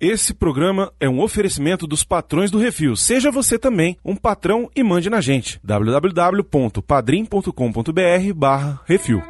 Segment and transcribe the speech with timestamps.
[0.00, 2.96] Esse programa é um oferecimento dos patrões do Refil.
[2.96, 5.60] Seja você também um patrão e mande na gente.
[5.62, 9.22] www.padrim.com.br barra Refil.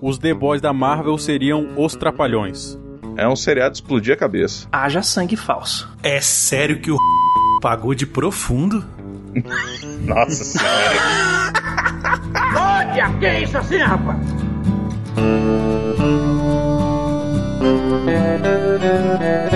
[0.00, 2.78] Os The Boys da Marvel seriam os Trapalhões.
[3.14, 4.66] É um seriado de explodir a cabeça.
[4.72, 5.86] Haja sangue falso.
[6.02, 6.96] É sério que o
[7.60, 8.82] pagou de profundo?
[10.06, 11.52] Nossa senhora.
[12.56, 14.18] Olha, que é isso assim, rapaz?
[18.08, 19.47] Thank you.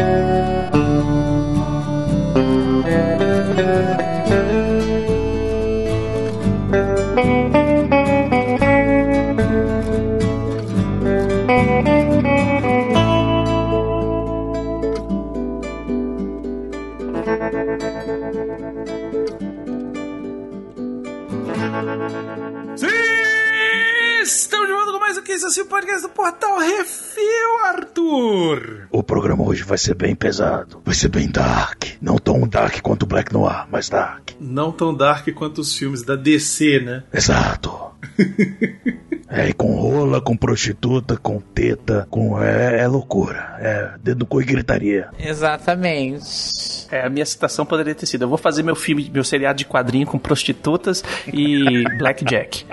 [25.60, 28.88] O podcast do Portal Refil, Arthur!
[28.90, 30.80] O programa hoje vai ser bem pesado.
[30.84, 31.84] Vai ser bem dark.
[32.00, 34.30] Não tão dark quanto Black Noir, mas dark.
[34.40, 37.04] Não tão dark quanto os filmes da DC, né?
[37.12, 37.70] Exato.
[39.28, 42.42] É, e com rola, com prostituta, com teta, com.
[42.42, 43.56] É, é loucura.
[43.60, 45.08] É dedo no cu e gritaria.
[45.18, 46.86] Exatamente.
[46.90, 49.64] É, a minha citação poderia ter sido: eu vou fazer meu filme, meu seriado de
[49.64, 52.66] quadrinho com prostitutas e blackjack.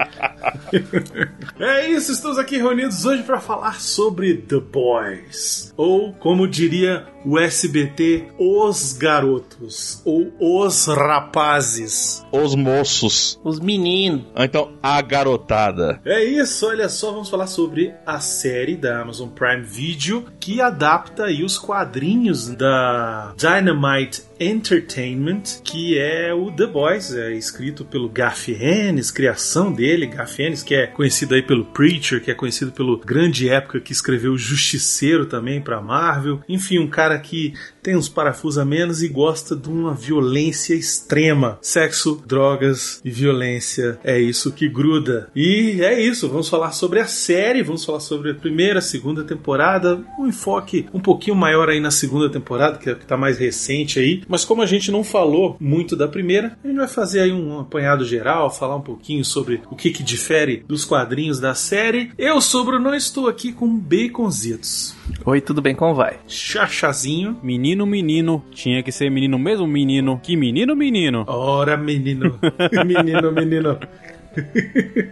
[1.59, 5.73] É isso, estamos aqui reunidos hoje para falar sobre The Boys.
[5.77, 10.01] Ou, como diria o SBT, Os Garotos.
[10.05, 12.25] Ou Os Rapazes.
[12.31, 13.39] Os moços.
[13.43, 14.25] Os meninos.
[14.35, 16.01] Ou então, a garotada.
[16.05, 21.25] É isso, olha só, vamos falar sobre a série da Amazon Prime Video que adapta
[21.25, 28.47] aí os quadrinhos da Dynamite Entertainment, que é o The Boys, é escrito pelo Garth
[28.47, 32.97] Ennis, criação dele, Garth Ennis, que é conhecido aí pelo Preacher, que é conhecido pelo
[32.97, 36.41] grande época que escreveu Justiceiro também para Marvel.
[36.47, 41.57] Enfim, um cara que tem uns parafusos a menos e gosta de uma violência extrema.
[41.61, 45.29] Sexo, drogas e violência é isso que gruda.
[45.35, 50.03] E é isso, vamos falar sobre a série, vamos falar sobre a primeira, segunda temporada,
[50.17, 53.99] um enfoque um pouquinho maior aí na segunda temporada, que é que tá mais recente
[53.99, 54.23] aí.
[54.27, 57.59] Mas como a gente não falou muito da primeira, a gente vai fazer aí um
[57.59, 62.11] apanhado geral, falar um pouquinho sobre o que que difere dos quadrinhos da série.
[62.17, 64.95] Eu sou Bruno, estou aqui com baconzitos.
[65.25, 65.75] Oi, tudo bem?
[65.75, 66.19] Como vai?
[66.27, 67.37] Chachazinho.
[67.41, 68.43] Menino, menino.
[68.51, 70.19] Tinha que ser menino mesmo, menino.
[70.21, 71.25] Que menino, menino.
[71.27, 72.39] Ora, menino.
[72.85, 73.79] menino, menino.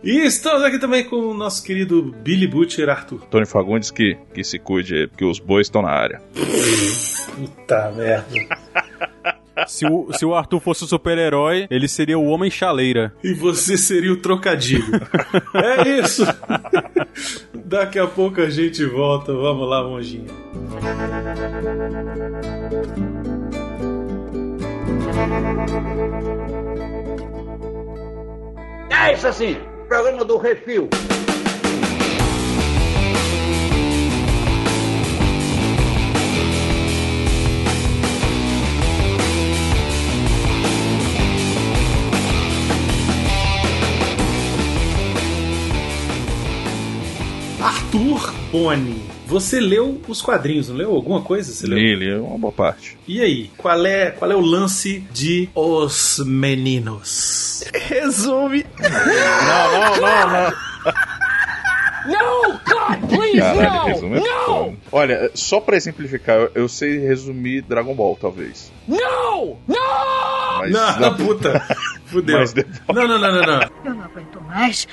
[0.03, 3.25] e estamos aqui também com o nosso querido Billy Butcher Arthur.
[3.29, 6.21] Tony Fagundes que, que se cuide aí, porque os bois estão na área.
[7.35, 8.57] Puta merda.
[9.65, 13.13] Se o, se o Arthur fosse o super-herói, ele seria o Homem Chaleira.
[13.23, 14.85] E você seria o trocadilho.
[15.55, 16.23] é isso.
[17.53, 19.33] Daqui a pouco a gente volta.
[19.33, 20.25] Vamos lá, monjinha.
[28.89, 29.57] É isso assim,
[29.87, 30.89] programa do Refil.
[47.61, 49.01] Arthur Boni.
[49.25, 51.51] Você leu os quadrinhos, não leu alguma coisa?
[51.51, 51.77] Você leu?
[51.77, 52.97] Ele é uma boa parte.
[53.07, 57.63] E aí, qual é, qual é o lance de Os Meninos?
[57.73, 58.65] Resume.
[58.79, 60.53] Não, não, não, não.
[62.07, 64.45] No, God, please, Caralho, é No!
[64.45, 64.77] foda.
[64.93, 68.71] Olha, só pra exemplificar, eu, eu sei resumir Dragon Ball, talvez.
[68.87, 69.57] No!
[69.67, 69.75] No!
[70.59, 71.61] Mas Não, não- puta.
[72.05, 72.39] Fudeu.
[72.39, 73.61] Mas depois- Não, não, não, não, não.
[73.83, 74.87] Eu não aguento mais.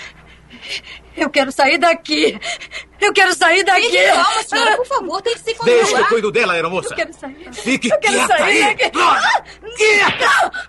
[1.16, 2.38] Eu quero sair daqui.
[3.00, 3.82] Eu quero sair daqui.
[3.90, 5.76] Fique calma, senhora, por favor, tente se controlar.
[5.82, 6.94] Deixa que eu cuido dela, Eu aeromoça.
[6.94, 7.36] quero sair.
[7.52, 8.74] Fique Eu quero quieta sair aí.
[8.76, 8.90] daqui.
[8.90, 9.44] Droga.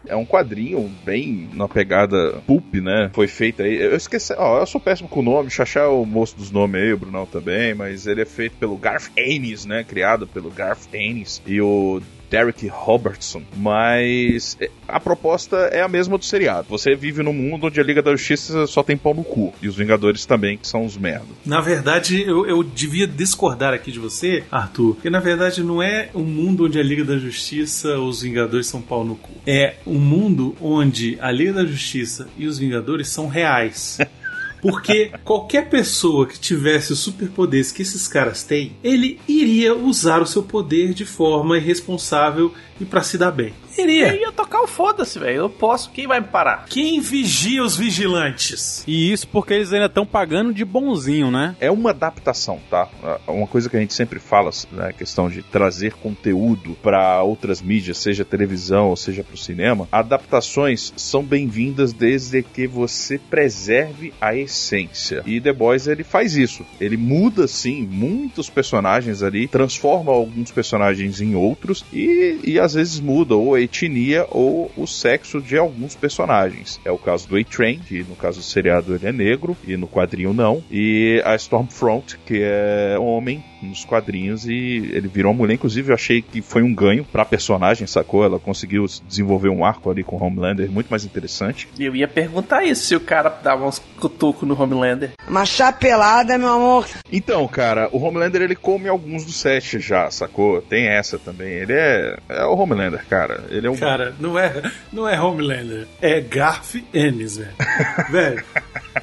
[0.08, 3.10] É um quadrinho bem na pegada pulp, né?
[3.14, 3.76] Foi feito aí.
[3.76, 6.82] Eu esqueci, ó, eu sou péssimo com o nome, Xaxá é o moço dos nomes
[6.82, 9.84] aí, o Brunão também, mas ele é feito pelo Garth Ennis, né?
[9.84, 16.18] Criado pelo Garth Ennis e o Derek Robertson, mas é, a proposta é a mesma
[16.18, 16.68] do seriado.
[16.70, 19.68] Você vive num mundo onde a Liga da Justiça só tem pau no cu, e
[19.68, 21.26] os Vingadores também, que são os merda.
[21.46, 26.10] Na verdade, eu, eu devia discordar aqui de você, Arthur, porque na verdade não é
[26.14, 29.32] um mundo onde a Liga da Justiça, os Vingadores são pau no cu.
[29.46, 33.98] É um mundo onde a Liga da Justiça e os Vingadores são reais.
[34.62, 40.28] Porque qualquer pessoa que tivesse os superpoderes que esses caras têm, ele iria usar o
[40.28, 43.54] seu poder de forma irresponsável e para se dar bem.
[43.78, 44.14] Iria.
[44.14, 45.38] Eu ia tocar o foda-se, velho.
[45.38, 46.66] Eu posso, quem vai me parar?
[46.66, 48.84] Quem vigia os vigilantes?
[48.88, 51.56] E isso porque eles ainda estão pagando de bonzinho, né?
[51.60, 52.88] É uma adaptação, tá?
[53.28, 57.62] Uma coisa que a gente sempre fala, né, a questão de trazer conteúdo para outras
[57.62, 59.88] mídias, seja televisão ou seja para o cinema.
[59.92, 65.24] Adaptações são bem-vindas desde que você preserve a essência.
[65.26, 66.66] E The Boys ele faz isso.
[66.80, 73.00] Ele muda sim muitos personagens ali, transforma alguns personagens em outros e, e às vezes
[73.00, 76.80] muda ou a etnia ou o sexo de alguns personagens.
[76.86, 79.88] É o caso do A-Train, que no caso do seriado ele é negro e no
[79.88, 85.56] quadrinho não, e a Stormfront, que é homem nos quadrinhos e ele virou uma mulher.
[85.56, 88.24] Inclusive, eu achei que foi um ganho pra personagem, sacou?
[88.24, 91.68] Ela conseguiu desenvolver um arco ali com o Homelander muito mais interessante.
[91.80, 95.12] Eu ia perguntar isso, se o cara dava uns cutucos no Homelander.
[95.28, 96.88] Uma chapelada, meu amor.
[97.12, 100.62] Então, cara, o Homelander ele come alguns dos sete já, sacou?
[100.62, 101.54] Tem essa também.
[101.54, 103.46] Ele é, é o Homelander, cara.
[103.58, 103.76] Ele é.
[103.78, 105.88] Cara, não é, não é Homelander.
[106.02, 107.52] É Garf Ennis, velho.
[108.10, 108.44] velho.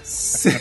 [0.03, 0.59] Você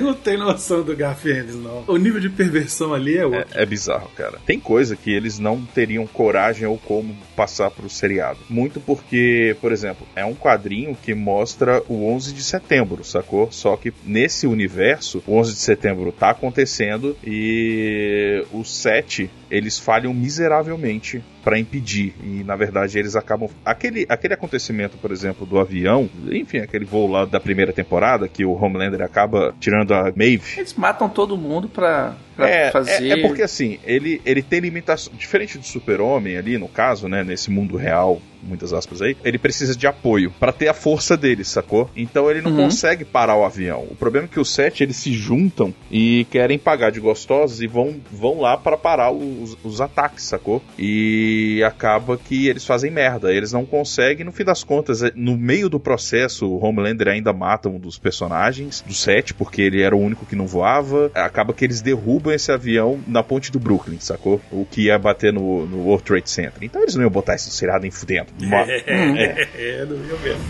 [0.00, 1.84] não tem noção do Garf Ennis, não.
[1.86, 3.58] O nível de perversão ali é outro.
[3.58, 4.38] É, é bizarro, cara.
[4.44, 8.38] Tem coisa que eles não teriam coragem ou como passar pro seriado.
[8.48, 13.50] Muito porque, por exemplo, é um quadrinho que mostra o 11 de setembro, sacou?
[13.52, 20.12] Só que nesse universo, o 11 de setembro tá acontecendo e o 7 eles falham
[20.12, 22.14] miseravelmente para impedir.
[22.24, 23.48] E na verdade eles acabam.
[23.64, 28.44] Aquele, aquele acontecimento, por exemplo, do avião, enfim, aquele voo lá da primeira temporada, que
[28.44, 30.58] o Homelander acaba tirando a Maeve.
[30.58, 33.10] Eles matam todo mundo pra, pra é, fazer.
[33.10, 35.16] É, é, porque assim, ele, ele tem limitações.
[35.16, 37.22] Diferente do Super-Homem ali, no caso, né?
[37.22, 41.44] Nesse mundo real, muitas aspas aí, ele precisa de apoio para ter a força dele,
[41.44, 41.90] sacou?
[41.96, 42.64] Então ele não uhum.
[42.64, 43.86] consegue parar o avião.
[43.90, 47.66] O problema é que os sete eles se juntam e querem pagar de gostosos e
[47.66, 50.62] vão, vão lá para parar os, os ataques, sacou?
[50.78, 53.32] E acaba que eles fazem merda.
[53.32, 57.32] Eles não conseguem, no fim das contas, é, no meio do processo, o Homelander ainda
[57.32, 61.10] mata um dos personagens do set, porque ele era o único que não voava.
[61.14, 64.40] Acaba que eles derrubam esse avião na ponte do Brooklyn, sacou?
[64.50, 66.62] O que ia bater no, no World Trade Center.
[66.62, 68.28] Então eles não iam botar esse seriado nem fudendo.
[68.86, 70.42] É, é, não ia mesmo.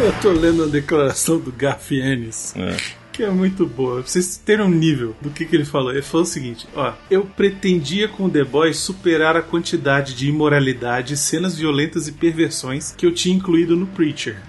[0.00, 2.54] Eu tô lendo a declaração do Garfienes.
[2.56, 4.02] É que é muito boa.
[4.02, 5.92] Pra vocês terem um nível do que, que ele falou.
[5.92, 11.16] Ele falou o seguinte: ó, eu pretendia com The Boys superar a quantidade de imoralidade,
[11.16, 14.36] cenas violentas e perversões que eu tinha incluído no Preacher.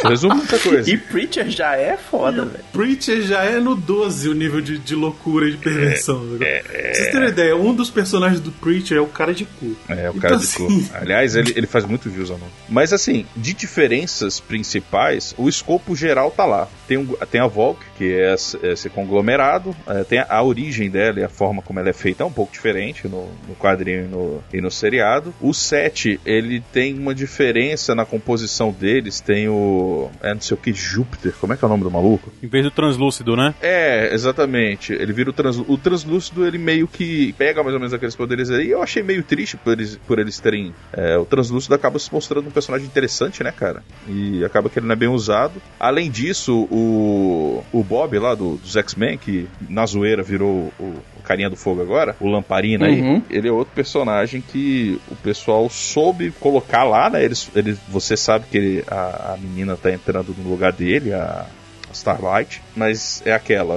[0.00, 0.90] Isso resume muita coisa.
[0.90, 2.64] E Preacher já é foda, velho.
[2.72, 6.38] Preacher já é no 12 o nível de, de loucura e de perversão.
[6.40, 9.44] É, é, pra vocês terem ideia, um dos personagens do Preacher é o cara de
[9.44, 9.76] cu.
[9.88, 10.66] É, o cara então, de assim...
[10.66, 10.90] cu.
[10.96, 12.40] Aliás, ele, ele faz muito views, não.
[12.68, 16.68] Mas assim, de diferenças principais, o escopo geral tá lá.
[16.86, 21.20] Tem, um, tem a Volk, que é esse conglomerado, é, tem a, a, origem dela
[21.20, 24.08] e a forma como ela é feita é um pouco diferente no, no quadrinho e
[24.08, 25.32] no, e no seriado.
[25.40, 30.10] O 7, ele tem uma diferença na composição deles, tem o.
[30.22, 32.32] É não sei o que, Júpiter, como é que é o nome do maluco?
[32.42, 33.54] Em vez do translúcido, né?
[33.60, 34.92] É, exatamente.
[34.92, 35.72] Ele vira o translúcido.
[35.72, 38.70] O translúcido, ele meio que pega mais ou menos aqueles poderes aí.
[38.70, 40.74] Eu achei meio triste por eles, por eles terem.
[40.92, 43.82] É, o translúcido acaba se mostrando um personagem interessante, né, cara?
[44.08, 45.60] E acaba que ele não é bem usado.
[45.80, 50.84] Além disso, o, o Bob lá do, dos X-Men, que na zoeira virou o,
[51.18, 53.14] o carinha do fogo agora, o Lamparina uhum.
[53.14, 57.24] aí, ele é outro personagem que o pessoal soube colocar lá, né?
[57.24, 61.46] Eles, ele, você sabe que ele, a, a menina tá entrando no lugar dele, a
[61.92, 63.74] Starlight, mas é aquela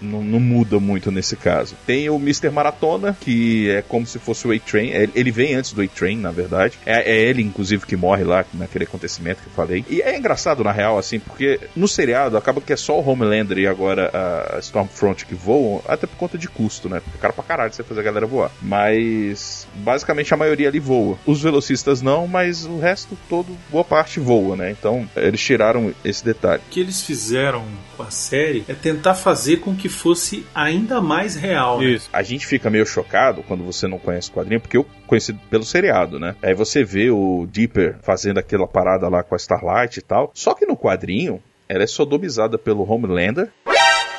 [0.00, 1.74] não, não, muda muito nesse caso.
[1.86, 2.50] Tem o Mr.
[2.50, 4.90] Maratona, que é como se fosse o A-Train.
[4.90, 6.78] É, ele vem antes do A-Train, na verdade.
[6.84, 9.84] É, é, ele, inclusive, que morre lá naquele acontecimento que eu falei.
[9.88, 13.58] E é engraçado, na real, assim, porque no seriado acaba que é só o Homelander
[13.58, 17.00] e agora a Stormfront que voam, até por conta de custo, né?
[17.00, 18.50] Porque é cara pra caralho você fazer a galera voar.
[18.60, 21.18] Mas basicamente a maioria ali voa.
[21.26, 24.70] Os velocistas não, mas o resto todo, boa parte voa, né?
[24.70, 26.62] Então eles tiraram esse detalhe.
[26.66, 27.64] O que eles fizeram
[27.96, 31.78] com a série é tentar fazer com que fosse ainda mais real.
[31.78, 31.86] Né?
[31.86, 32.08] Isso.
[32.12, 35.64] A gente fica meio chocado quando você não conhece o quadrinho, porque eu conheci pelo
[35.64, 36.34] seriado, né?
[36.42, 40.30] Aí você vê o Dipper fazendo aquela parada lá com a Starlight e tal.
[40.34, 43.50] Só que no quadrinho, ela é sodomizada pelo Homelander,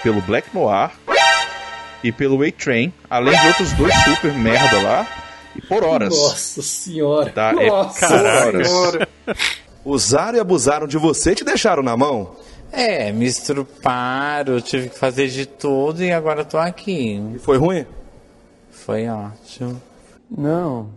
[0.02, 0.92] pelo Black Noir
[2.04, 5.08] e pelo A-Train, além de outros dois super merda lá,
[5.56, 6.10] e por horas.
[6.10, 7.32] Nossa senhora.
[7.32, 7.54] Tá?
[7.54, 9.08] Nossa é por horas.
[9.84, 12.36] Usaram e abusaram de você e te deixaram na mão.
[12.76, 17.22] É, me estruparam, tive que fazer de tudo e agora tô aqui.
[17.34, 17.86] E foi ruim?
[18.70, 19.82] Foi ótimo.
[20.30, 20.90] Não,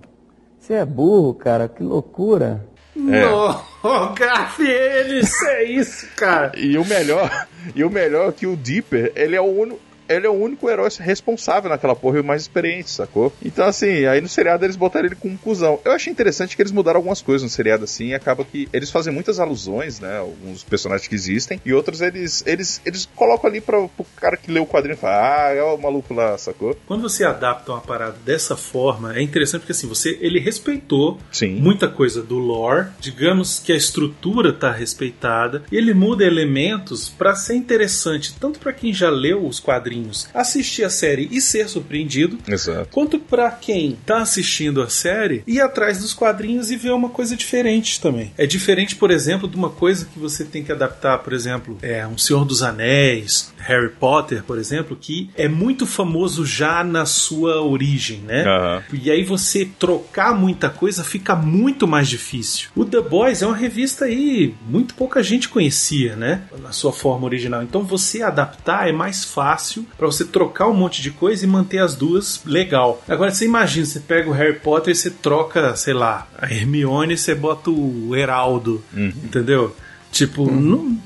[0.58, 2.66] você é burro, cara, que loucura.
[2.96, 3.24] É.
[3.24, 3.62] No,
[4.18, 6.52] Garf, eles, é isso, cara.
[6.56, 9.80] E o melhor, e o melhor é que o Dipper, ele é o único.
[10.08, 13.32] Ele é o único herói responsável naquela porra e o mais experiente, sacou?
[13.44, 15.80] Então, assim, aí no seriado eles botaram ele com um cuzão.
[15.84, 18.90] Eu achei interessante que eles mudaram algumas coisas no seriado, assim, e acaba que eles
[18.90, 20.18] fazem muitas alusões, né?
[20.18, 24.50] Alguns personagens que existem, e outros eles eles, eles colocam ali pra, pro cara que
[24.50, 26.76] lê o quadrinho e fala, ah, é o maluco lá, sacou?
[26.86, 31.56] Quando você adapta uma parada dessa forma, é interessante porque assim, você ele respeitou Sim.
[31.56, 37.34] muita coisa do lore, digamos que a estrutura tá respeitada, e ele muda elementos pra
[37.34, 39.97] ser interessante, tanto pra quem já leu os quadrinhos,
[40.34, 42.88] assistir a série e ser surpreendido, Exato.
[42.90, 47.36] quanto pra quem tá assistindo a série ir atrás dos quadrinhos e ver uma coisa
[47.36, 48.32] diferente também.
[48.36, 52.06] É diferente, por exemplo, de uma coisa que você tem que adaptar, por exemplo, é
[52.06, 57.60] um Senhor dos Anéis, Harry Potter, por exemplo, que é muito famoso já na sua
[57.62, 58.44] origem, né?
[58.44, 58.82] Aham.
[58.92, 62.70] E aí você trocar muita coisa fica muito mais difícil.
[62.74, 66.42] O The Boys é uma revista aí muito pouca gente conhecia, né?
[66.62, 67.62] Na sua forma original.
[67.62, 71.78] Então você adaptar é mais fácil pra você trocar um monte de coisa e manter
[71.78, 73.02] as duas legal.
[73.08, 77.14] Agora você imagina, você pega o Harry Potter e você troca, sei lá, a Hermione
[77.14, 79.74] e você bota o Heraldo, entendeu?
[80.12, 80.96] Tipo, não-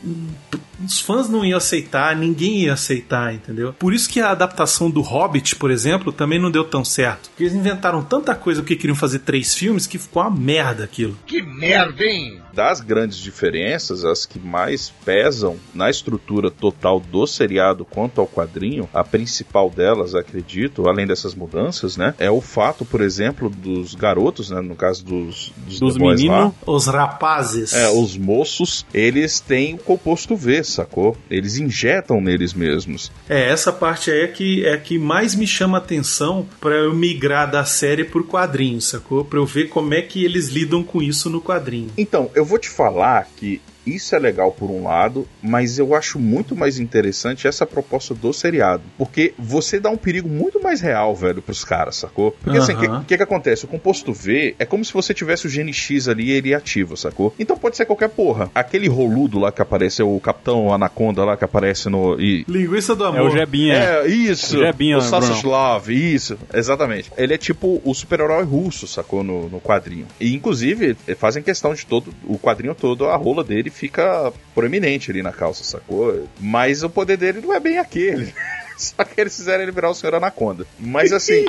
[0.84, 3.72] os fãs não iam aceitar, ninguém ia aceitar, entendeu?
[3.72, 7.30] Por isso que a adaptação do Hobbit, por exemplo, também não deu tão certo.
[7.30, 11.16] Porque eles inventaram tanta coisa porque queriam fazer três filmes que ficou uma merda aquilo.
[11.26, 12.40] Que merda, hein?
[12.52, 18.88] Das grandes diferenças, as que mais pesam na estrutura total do seriado quanto ao quadrinho,
[18.92, 24.50] a principal delas, acredito, além dessas mudanças, né, é o fato, por exemplo, dos garotos,
[24.50, 26.52] né, no caso dos, dos, Dos meninos.
[26.66, 27.72] Os rapazes.
[27.72, 31.16] É, os moços, eles têm o composto V, sacou?
[31.30, 33.10] Eles injetam neles mesmos.
[33.28, 37.50] É, essa parte aí é que, é que mais me chama atenção pra eu migrar
[37.50, 39.24] da série pro quadrinho, sacou?
[39.24, 41.90] Pra eu ver como é que eles lidam com isso no quadrinho.
[41.96, 46.18] Então, eu vou te falar que isso é legal por um lado, mas eu acho
[46.18, 48.82] muito mais interessante essa proposta do seriado.
[48.96, 52.32] Porque você dá um perigo muito mais real, velho, pros caras, sacou?
[52.32, 53.64] Porque assim, o que, que que acontece?
[53.64, 56.96] O composto V é como se você tivesse o gene X ali e ele ativo,
[56.96, 57.34] sacou?
[57.38, 58.50] Então pode ser qualquer porra.
[58.54, 62.20] Aquele roludo lá que aparece, é o Capitão Anaconda lá que aparece no.
[62.20, 63.20] E, Linguiça do amor.
[63.20, 63.74] É o Jebinha.
[63.74, 64.58] é, isso.
[64.58, 65.46] O Jebinha, o.
[65.46, 66.38] Love, isso.
[66.52, 67.10] Exatamente.
[67.16, 69.22] Ele é tipo o super-herói russo, sacou?
[69.22, 70.06] No, no quadrinho.
[70.20, 72.12] E, inclusive, fazem questão de todo...
[72.24, 76.28] O quadrinho todo, a rola dele fica proeminente ali na calça, sacou?
[76.38, 78.32] Mas o poder dele não é bem aquele.
[78.82, 80.66] Só que eles fizeram ele virar o Senhor Anaconda.
[80.78, 81.44] Mas assim,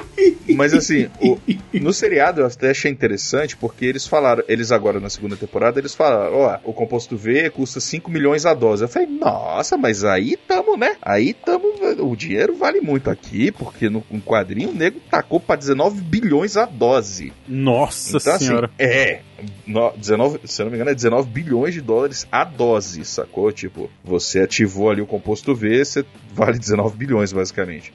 [0.55, 1.39] mas assim, o-
[1.73, 5.93] no seriado eu até achei interessante porque eles falaram, eles agora na segunda temporada, eles
[5.95, 8.83] falaram, ó, o composto V custa 5 milhões a dose.
[8.83, 10.95] Eu falei, nossa, mas aí tamo, né?
[11.01, 15.55] Aí tamo, o dinheiro vale muito aqui, porque no, no quadrinho o nego tacou pra
[15.55, 17.33] 19 bilhões a dose.
[17.47, 18.67] Nossa Então, senhora.
[18.67, 19.21] assim, é.
[19.65, 23.51] no- 19, se eu não me engano, é 19 bilhões de dólares a dose, sacou?
[23.51, 27.93] Tipo, você ativou ali o composto V, você vale 19 bilhões, basicamente.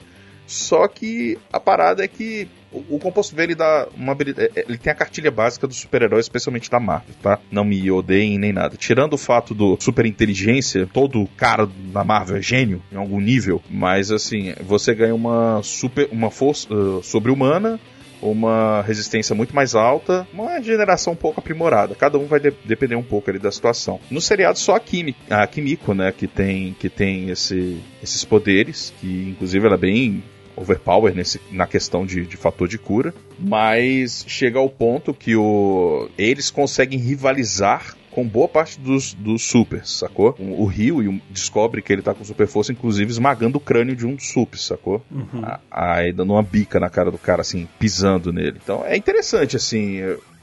[0.49, 4.51] Só que a parada é que o, o composto V ele dá uma habilidade.
[4.55, 7.37] Ele tem a cartilha básica do super-herói, especialmente da Marvel, tá?
[7.51, 8.75] Não me odeiem nem nada.
[8.75, 13.61] Tirando o fato do super inteligência, todo cara da Marvel é gênio em algum nível,
[13.69, 16.09] mas assim, você ganha uma super.
[16.11, 17.79] uma força uh, sobre-humana
[18.21, 21.95] uma resistência muito mais alta, uma geração um pouco aprimorada.
[21.95, 23.99] Cada um vai de- depender um pouco ali da situação.
[24.09, 28.93] No seriado só a Kimi, a Kimiko, né, que tem que tem esse, esses poderes,
[28.99, 30.23] que inclusive ela é bem
[30.55, 36.09] overpower nesse, na questão de, de fator de cura, mas chega ao ponto que o,
[36.17, 40.35] eles conseguem rivalizar com boa parte dos, dos supers, sacou?
[40.37, 43.61] O, o Rio e o- descobre que ele tá com super força, inclusive esmagando o
[43.61, 45.01] crânio de um super, sacou?
[45.09, 45.41] Uhum.
[45.71, 48.59] Aí dando uma bica na cara do cara, assim, pisando nele.
[48.61, 49.99] Então é interessante, assim.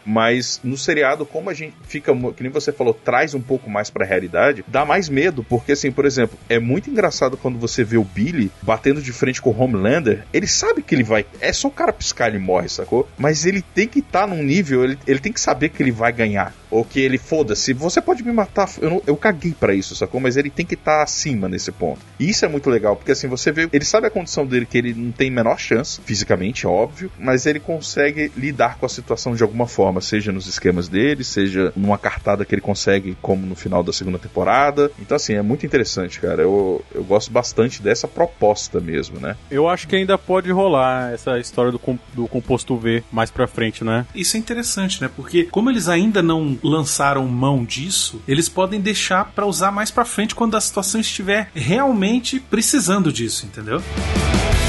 [0.06, 3.90] Mas no seriado, como a gente fica, que nem você falou, traz um pouco mais
[3.90, 7.96] pra realidade, dá mais medo, porque assim, por exemplo, é muito engraçado quando você vê
[7.96, 11.68] o Billy batendo de frente com o Homelander, ele sabe que ele vai, é só
[11.68, 13.08] o cara piscar ele morre, sacou?
[13.18, 16.12] Mas ele tem que estar num nível, ele, ele tem que saber que ele vai
[16.12, 19.96] ganhar, ou que ele foda-se, você pode me matar, eu, não- eu caguei pra isso,
[19.96, 20.20] sacou?
[20.20, 22.00] Mas ele tem que estar acima nesse ponto.
[22.18, 24.78] E isso é muito legal, porque assim, você vê, ele sabe a condição dele que
[24.78, 29.42] ele não tem menor chance, fisicamente, óbvio, mas ele consegue lidar com a situação de
[29.42, 33.82] alguma forma, seja nos esquemas dele, seja numa cartada que ele consegue, como no final
[33.82, 34.90] da segunda temporada.
[34.98, 36.42] Então, assim, é muito interessante, cara.
[36.42, 39.36] Eu, eu gosto bastante dessa proposta mesmo, né?
[39.50, 43.46] Eu acho que ainda pode rolar essa história do, com- do composto V mais pra
[43.46, 44.06] frente, né?
[44.14, 45.10] Isso é interessante, né?
[45.14, 50.04] Porque como eles ainda não lançaram mão disso, eles podem deixar pra usar mais pra
[50.04, 53.76] frente quando a situação estiver realmente precisando disso, entendeu?
[53.76, 54.65] Eu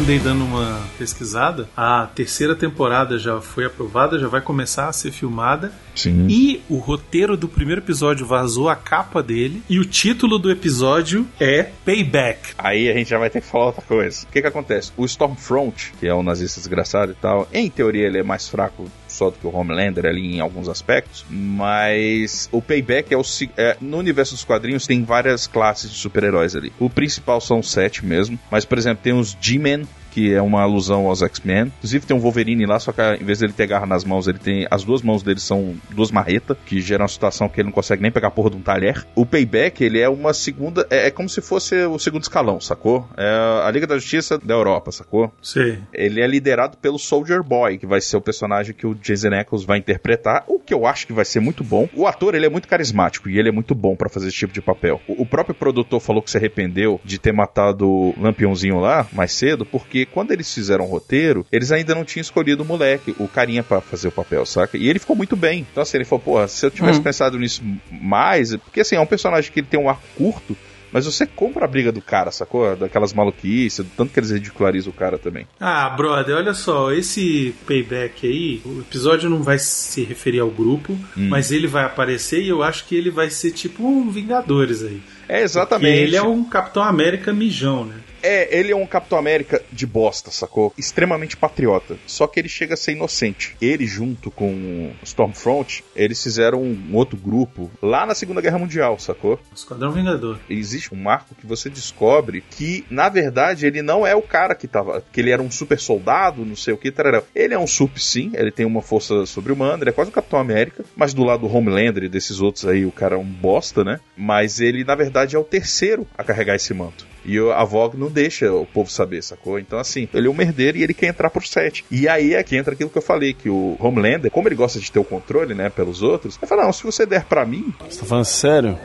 [0.00, 1.68] andei dando uma pesquisada.
[1.76, 5.70] A terceira temporada já foi aprovada, já vai começar a ser filmada.
[5.94, 6.26] Sim.
[6.28, 9.62] E o roteiro do primeiro episódio vazou a capa dele.
[9.68, 12.54] E o título do episódio é Payback.
[12.56, 14.24] Aí a gente já vai ter que falar outra coisa.
[14.24, 14.90] O que que acontece?
[14.96, 18.90] O Stormfront, que é um nazista desgraçado e tal, em teoria ele é mais fraco
[19.20, 23.22] só do que o Homelander ali em alguns aspectos, mas o Payback é o
[23.54, 26.72] é, no universo dos quadrinhos tem várias classes de super-heróis ali.
[26.80, 31.06] O principal são sete mesmo, mas por exemplo tem os G-Men que é uma alusão
[31.06, 31.72] aos X-Men.
[31.78, 34.38] Inclusive tem um Wolverine lá, só que em vez dele ter garra nas mãos, ele
[34.38, 34.66] tem.
[34.70, 38.02] As duas mãos dele são duas marretas, que gera uma situação que ele não consegue
[38.02, 39.04] nem pegar a porra de um talher.
[39.14, 40.86] O Payback, ele é uma segunda.
[40.90, 43.08] É, é como se fosse o segundo escalão, sacou?
[43.16, 45.32] É a Liga da Justiça da Europa, sacou?
[45.42, 45.78] Sei.
[45.92, 49.64] Ele é liderado pelo Soldier Boy, que vai ser o personagem que o Jason Ackles
[49.64, 51.88] vai interpretar, o que eu acho que vai ser muito bom.
[51.94, 54.52] O ator, ele é muito carismático e ele é muito bom pra fazer esse tipo
[54.52, 55.00] de papel.
[55.06, 59.32] O, o próprio produtor falou que se arrependeu de ter matado o Lampiãozinho lá mais
[59.32, 63.26] cedo, porque quando eles fizeram o roteiro, eles ainda não tinham escolhido o moleque, o
[63.28, 64.76] carinha pra fazer o papel, saca?
[64.76, 65.66] E ele ficou muito bem.
[65.70, 67.02] Então assim, ele falou, porra, se eu tivesse Hum.
[67.04, 70.56] pensado nisso mais, porque assim, é um personagem que ele tem um arco curto,
[70.92, 72.74] mas você compra a briga do cara, sacou?
[72.74, 75.46] Daquelas maluquices, do tanto que eles ridicularizam o cara também.
[75.60, 80.92] Ah, brother, olha só, esse payback aí, o episódio não vai se referir ao grupo,
[81.16, 81.28] Hum.
[81.28, 85.00] mas ele vai aparecer e eu acho que ele vai ser tipo um Vingadores aí.
[85.30, 85.92] É exatamente.
[85.92, 88.00] Porque ele é um Capitão América mijão, né?
[88.22, 90.72] É, ele é um Capitão América de bosta, sacou?
[90.76, 91.96] Extremamente patriota.
[92.06, 93.56] Só que ele chega a ser inocente.
[93.60, 98.98] Ele, junto com o Stormfront, eles fizeram um outro grupo lá na Segunda Guerra Mundial,
[98.98, 99.40] sacou?
[99.54, 100.38] Esquadrão Vingador.
[100.48, 104.68] Existe um marco que você descobre que, na verdade, ele não é o cara que
[104.68, 105.02] tava.
[105.12, 107.22] que ele era um super soldado, não sei o que, tarará.
[107.34, 110.38] Ele é um sup, sim, ele tem uma força sobre-humana, ele é quase um Capitão
[110.38, 113.82] América, mas do lado do Homelander e desses outros aí, o cara é um bosta,
[113.82, 114.00] né?
[114.16, 117.06] Mas ele, na verdade, é o terceiro a carregar esse manto.
[117.24, 119.58] E o- a Vogue não deixa o povo saber, sacou?
[119.58, 121.84] Então, assim, ele é um merdeiro e ele quer entrar pro set.
[121.90, 124.80] E aí é que entra aquilo que eu falei, que o Homelander, como ele gosta
[124.80, 127.74] de ter o controle, né, pelos outros, ele fala, não, se você der pra mim,
[127.88, 128.78] Você tá falando sério?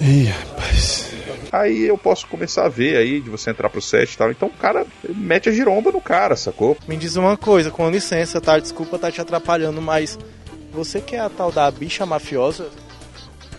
[0.00, 1.10] Ih, rapaz.
[1.52, 4.30] aí eu posso começar a ver aí de você entrar pro set e tal.
[4.30, 6.76] Então o cara mete a giromba no cara, sacou?
[6.88, 8.58] Me diz uma coisa, com licença, tá?
[8.58, 10.18] Desculpa tá te atrapalhando, mas
[10.72, 12.68] você que é a tal da bicha mafiosa?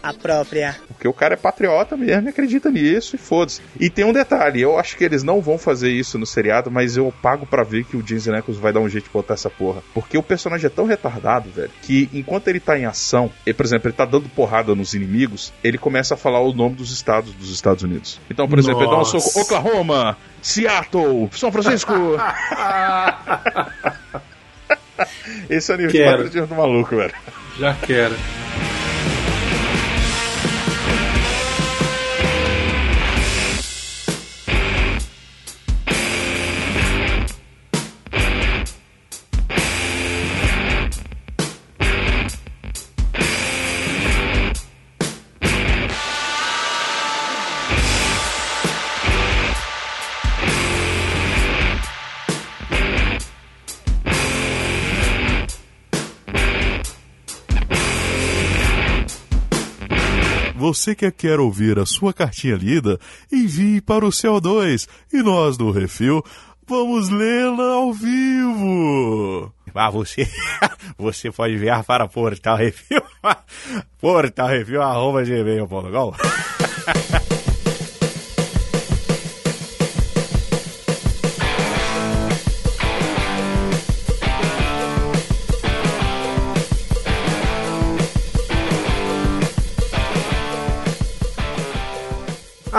[0.04, 0.76] A própria.
[0.88, 3.62] Porque o cara é patriota mesmo e acredita nisso e foda-se.
[3.80, 6.98] E tem um detalhe, eu acho que eles não vão fazer isso no seriado, mas
[6.98, 9.50] eu pago pra ver que o James Ackles vai dar um jeito de botar essa
[9.50, 9.84] porra.
[9.94, 13.66] Porque o personagem é tão retardado, velho, que enquanto ele tá em ação, ele, por
[13.66, 17.34] exemplo, ele tá dando porrada nos inimigos, ele começa a falar o nome dos estados
[17.34, 18.20] dos Estados Unidos.
[18.30, 19.20] Então, por exemplo, ele dá um Nossa.
[19.20, 21.94] soco, Oklahoma, Seattle, São Francisco.
[25.50, 26.12] Esse é o nível de Quero.
[26.12, 27.14] patriotismo do maluco, velho.
[27.58, 28.16] Já quero.
[60.72, 62.98] Você que quer ouvir a sua cartinha lida,
[63.30, 66.24] envie para o CO2 e nós do Refil
[66.66, 69.54] vamos lê-la ao vivo.
[69.76, 70.26] Ah, você,
[70.98, 73.04] você pode enviar para Portal Review,
[74.00, 76.14] Portal Review, arroba gmail.com.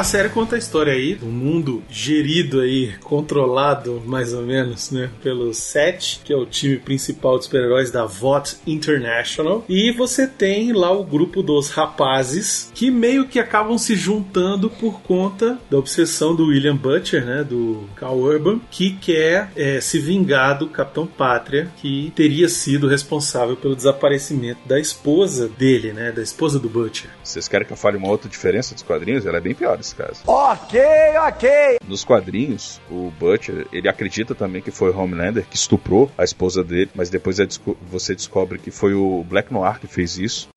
[0.02, 5.08] A série conta a história aí do mundo gerido aí, controlado mais ou menos, né,
[5.22, 9.64] pelo SET, que é o time principal de super-heróis da VOT International.
[9.68, 15.00] E você tem lá o grupo dos rapazes que meio que acabam se juntando por
[15.02, 20.58] conta da obsessão do William Butcher, né, do Cal Urban, que quer é, se vingar
[20.58, 26.58] do Capitão Pátria, que teria sido responsável pelo desaparecimento da esposa dele, né, da esposa
[26.58, 27.08] do Butcher.
[27.22, 29.24] Vocês querem que eu fale uma outra diferença dos quadrinhos?
[29.24, 30.22] Ela é bem pior nesse caso.
[30.26, 30.80] Ok,
[31.28, 31.50] ok.
[31.86, 36.64] Nos quadrinhos, o Butcher, ele acredita também que foi o Homelander que estuprou a esposa
[36.64, 40.48] dele, mas depois é desco- você descobre que foi o Black Noir que fez isso.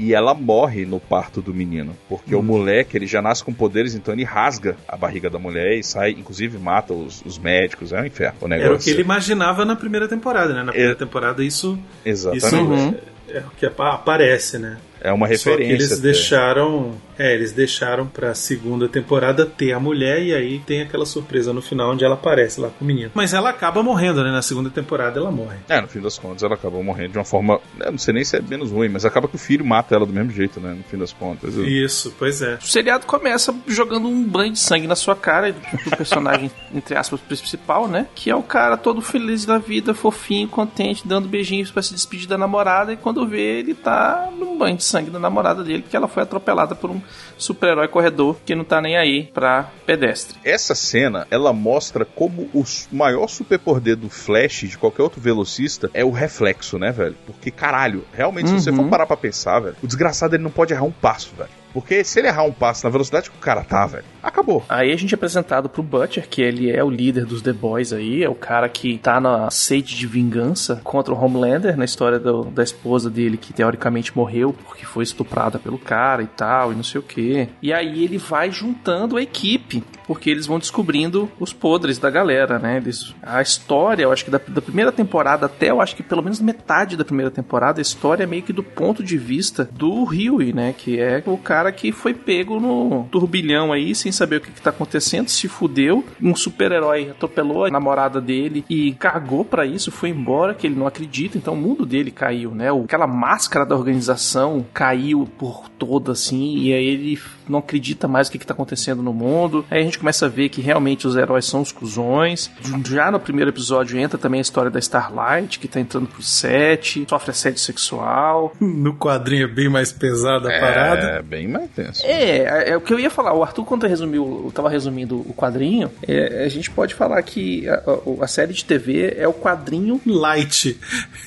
[0.00, 3.96] E ela morre no parto do menino, porque o moleque ele já nasce com poderes,
[3.96, 8.00] então ele rasga a barriga da mulher e sai, inclusive mata os, os médicos, é
[8.00, 8.66] um inferno o negócio.
[8.70, 10.62] Era o que ele imaginava na primeira temporada, né?
[10.62, 12.46] Na primeira temporada isso, Exatamente.
[12.46, 14.78] isso é, é o que apa- aparece, né?
[15.00, 15.72] É uma Só que referência.
[15.74, 16.02] eles até.
[16.02, 16.92] deixaram.
[17.18, 21.60] É, eles deixaram pra segunda temporada ter a mulher e aí tem aquela surpresa no
[21.60, 23.10] final onde ela aparece lá com o menino.
[23.12, 24.30] Mas ela acaba morrendo, né?
[24.30, 25.56] Na segunda temporada ela morre.
[25.68, 27.60] É, no fim das contas, ela acabou morrendo de uma forma.
[27.80, 30.06] Eu não sei nem se é menos ruim, mas acaba que o filho mata ela
[30.06, 30.74] do mesmo jeito, né?
[30.74, 31.56] No fim das contas.
[31.56, 32.54] Eu- Isso, pois é.
[32.54, 36.96] O seriado começa jogando um banho de sangue na sua cara do, do personagem, entre
[36.96, 38.06] aspas, principal, né?
[38.14, 42.28] Que é o cara todo feliz da vida, fofinho, contente, dando beijinhos pra se despedir
[42.28, 42.92] da namorada.
[42.92, 46.74] E quando vê, ele tá banho de sangue da namorada dele, porque ela foi atropelada
[46.74, 47.00] por um
[47.36, 50.38] super-herói corredor que não tá nem aí pra pedestre.
[50.44, 56.04] Essa cena, ela mostra como o maior superpoder do Flash, de qualquer outro velocista, é
[56.04, 57.16] o reflexo, né, velho?
[57.26, 58.76] Porque, caralho, realmente, se você Uhum.
[58.76, 61.50] for parar pra pensar, velho, o desgraçado ele não pode errar um passo, velho.
[61.72, 64.64] Porque se ele errar um passo na velocidade que o cara tá, velho, acabou.
[64.68, 67.92] Aí a gente é apresentado pro Butcher, que ele é o líder dos The Boys
[67.92, 72.18] aí, é o cara que tá na sede de vingança contra o Homelander, na história
[72.18, 76.76] do- da esposa dele, que teoricamente morreu porque foi estuprada pelo cara e tal, e
[76.76, 77.48] não sei o que.
[77.62, 82.58] E aí ele vai juntando a equipe, porque eles vão descobrindo os podres da galera,
[82.58, 82.78] né?
[82.78, 86.22] Eles, a história, eu acho que da, da primeira temporada até, eu acho que pelo
[86.22, 90.04] menos metade da primeira temporada, a história é meio que do ponto de vista do
[90.04, 90.74] Huey, né?
[90.76, 94.60] Que é o cara que foi pego no turbilhão aí, sem saber o que, que
[94.60, 96.04] tá acontecendo, se fudeu.
[96.22, 100.86] Um super-herói atropelou a namorada dele e cagou pra isso, foi embora, que ele não
[100.86, 102.68] acredita, então o mundo dele caiu, né?
[102.70, 107.18] Aquela máscara da organização caiu por toda, assim, e aí ele
[107.48, 109.64] não acredita mais o que, que tá acontecendo no mundo.
[109.70, 112.50] Aí a gente começa a ver que realmente os heróis são os cuzões.
[112.86, 117.06] Já no primeiro episódio entra também a história da Starlight, que tá entrando pro set,
[117.08, 118.52] sofre assédio sexual.
[118.60, 121.00] No quadrinho é bem mais pesada a parada.
[121.00, 122.04] É, bem mais tenso.
[122.06, 123.32] É, é o que eu ia falar.
[123.34, 127.74] O Arthur, quando resumiu, tava resumindo o quadrinho, é, a gente pode falar que a,
[127.74, 130.78] a- a série de TV é o quadrinho light.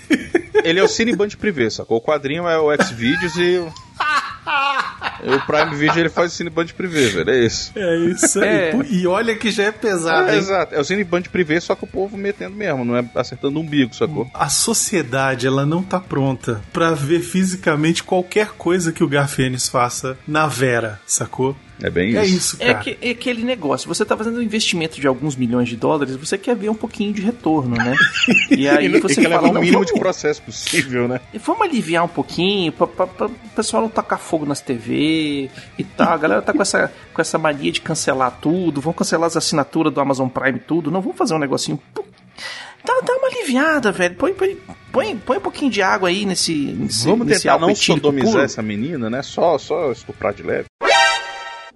[0.63, 1.97] Ele é o Cineband Privé, sacou?
[1.97, 3.65] O quadrinho é o Xvideos e
[4.45, 5.33] o...
[5.35, 7.29] e Prime Video ele faz o Cineband Privé, velho.
[7.29, 7.71] É isso.
[7.75, 8.47] É isso aí.
[8.47, 8.75] É.
[8.89, 10.39] E olha que já é pesado, É, hein?
[10.39, 10.75] exato.
[10.75, 13.93] É o Cineband Privé, só que o povo metendo mesmo, não é acertando o umbigo,
[13.95, 14.29] sacou?
[14.33, 20.17] A sociedade, ela não tá pronta pra ver fisicamente qualquer coisa que o Garfienes faça
[20.27, 21.55] na Vera, sacou?
[21.81, 22.55] É bem É isso.
[22.55, 23.87] isso, É, que, é aquele negócio.
[23.87, 27.13] Você tá fazendo um investimento de alguns milhões de dólares, você quer ver um pouquinho
[27.13, 27.95] de retorno, né?
[28.51, 31.21] E aí E você quer levar fala, o mínimo vamos, de processo possível, né?
[31.43, 36.13] vamos aliviar um pouquinho, pra o pessoal não tacar fogo nas TV e tal.
[36.13, 39.93] A galera tá com essa, com essa mania de cancelar tudo, vão cancelar as assinaturas
[39.93, 40.91] do Amazon Prime tudo.
[40.91, 41.79] Não, vamos fazer um negocinho...
[42.83, 44.15] Dá, dá uma aliviada, velho.
[44.15, 44.57] Põe, põe,
[44.91, 48.31] põe, põe um pouquinho de água aí nesse, nesse Vamos nesse tentar álcool não sodomizar
[48.31, 48.43] puro.
[48.43, 49.21] essa menina, né?
[49.21, 50.65] Só, só estuprar de leve.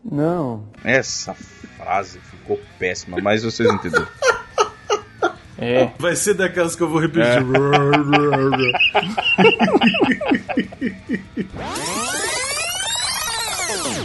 [0.09, 0.67] Não.
[0.83, 4.07] Essa frase ficou péssima, mas vocês entenderam.
[5.57, 5.89] É.
[5.97, 7.25] Vai ser daquelas que eu vou repetir.
[7.25, 7.39] É.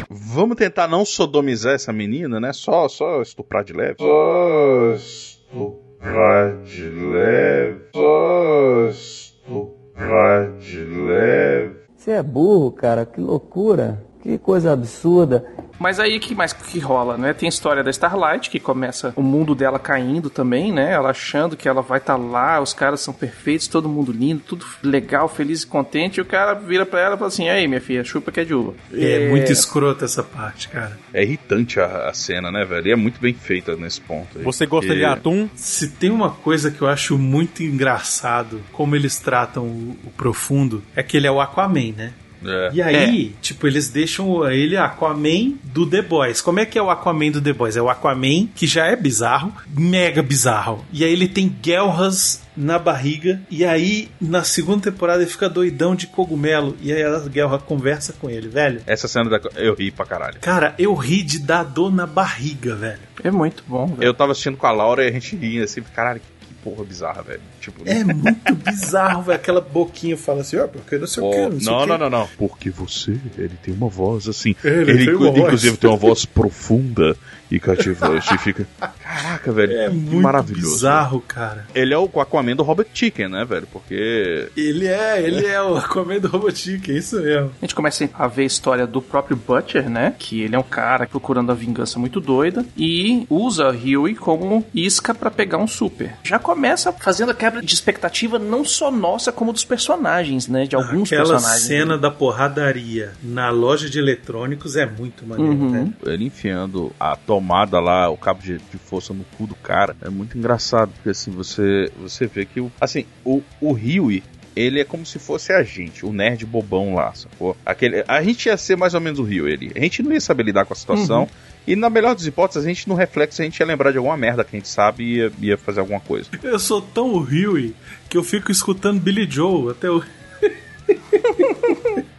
[0.09, 2.53] Vamos tentar não sodomizar essa menina, né?
[2.53, 3.97] Só, só estuprar de leve.
[3.99, 7.81] Só estuprar de leve.
[7.93, 11.77] Só estuprar de leve.
[11.97, 14.03] Você é burro, cara, que loucura.
[14.23, 15.45] Que coisa absurda.
[15.79, 17.33] Mas aí que mais que rola, né?
[17.33, 20.93] Tem a história da Starlight, que começa o mundo dela caindo também, né?
[20.93, 24.67] Ela achando que ela vai estar lá, os caras são perfeitos, todo mundo lindo, tudo
[24.83, 27.81] legal, feliz e contente, e o cara vira pra ela e fala assim: aí, minha
[27.81, 28.75] filha, chupa que é de uva.
[28.93, 30.99] É, muito escroto essa parte, cara.
[31.15, 32.89] É irritante a, a cena, né, velho?
[32.89, 34.37] E é muito bem feita nesse ponto.
[34.37, 34.45] aí.
[34.45, 35.49] Você gosta de Porque- atum?
[35.55, 40.83] Se tem uma coisa que eu acho muito engraçado, como eles tratam o, o profundo,
[40.95, 42.13] é que ele é o Aquaman, né?
[42.45, 42.71] É.
[42.73, 46.41] E aí, tipo, eles deixam ele Aquaman do The Boys.
[46.41, 47.77] Como é que é o Aquaman do The Boys?
[47.77, 50.85] É o Aquaman que já é bizarro, mega bizarro.
[50.93, 53.41] E aí ele tem guelras na barriga.
[53.51, 56.77] E aí, na segunda temporada, ele fica doidão de cogumelo.
[56.81, 58.83] E aí a guelra conversa com ele, velho.
[58.87, 59.41] Essa cena da...
[59.57, 60.39] eu ri pra caralho.
[60.41, 63.01] Cara, eu ri de dar dor na barriga, velho.
[63.23, 64.03] É muito bom, velho.
[64.03, 67.23] Eu tava assistindo com a Laura e a gente ria assim, caralho, que porra bizarra,
[67.23, 67.41] velho.
[67.61, 69.37] Tipo, É muito bizarro, velho.
[69.37, 71.87] Aquela boquinha fala assim, ó, porque não sei o Pô, que, não sei o não,
[71.87, 72.29] não, não, não.
[72.39, 74.55] Porque você, ele tem uma voz assim.
[74.65, 75.39] Ele Ele, tem uma inclu- voz.
[75.45, 77.17] inclusive tem uma voz profunda
[77.51, 78.35] e cativante.
[78.35, 78.67] e fica.
[79.03, 79.73] Caraca, velho.
[79.81, 80.75] É que muito maravilhoso.
[80.75, 81.67] bizarro, cara.
[81.75, 83.67] Ele é o Aquaman do Robert Chicken, né, velho?
[83.73, 84.49] Porque.
[84.57, 87.51] Ele é, ele é o Aquaman do Robotique, é isso mesmo.
[87.61, 90.15] A gente começa a ver a história do próprio Butcher, né?
[90.19, 95.15] Que ele é um cara procurando a vingança muito doida e usa Huey como isca
[95.15, 96.15] pra pegar um super.
[96.23, 100.65] Já começa fazendo a quebra de expectativa não só nossa, como dos personagens, né?
[100.67, 101.63] De alguns Aquela personagens.
[101.67, 105.71] cena da porradaria na loja de eletrônicos é muito maneiro, Uhum.
[105.71, 105.93] né?
[106.07, 109.97] Ele enfiando a tomada lá, o cabo de, de força no cu do cara.
[110.03, 112.71] É muito engraçado, porque assim, você, você vê que o.
[112.79, 114.23] Assim, o, o Huey.
[114.55, 117.57] ele é como se fosse a gente, o nerd bobão lá, sacou?
[117.65, 119.73] Aquele, a gente ia ser mais ou menos o Rio, ele.
[119.75, 121.23] A gente não ia saber lidar com a situação.
[121.23, 121.29] Uhum.
[121.67, 124.17] E na melhor das hipóteses, a gente no reflexo a gente ia lembrar de alguma
[124.17, 126.29] merda que a gente sabe e ia, ia fazer alguma coisa.
[126.43, 127.75] Eu sou tão o Huey
[128.09, 130.03] que eu fico escutando Billy Joe até o.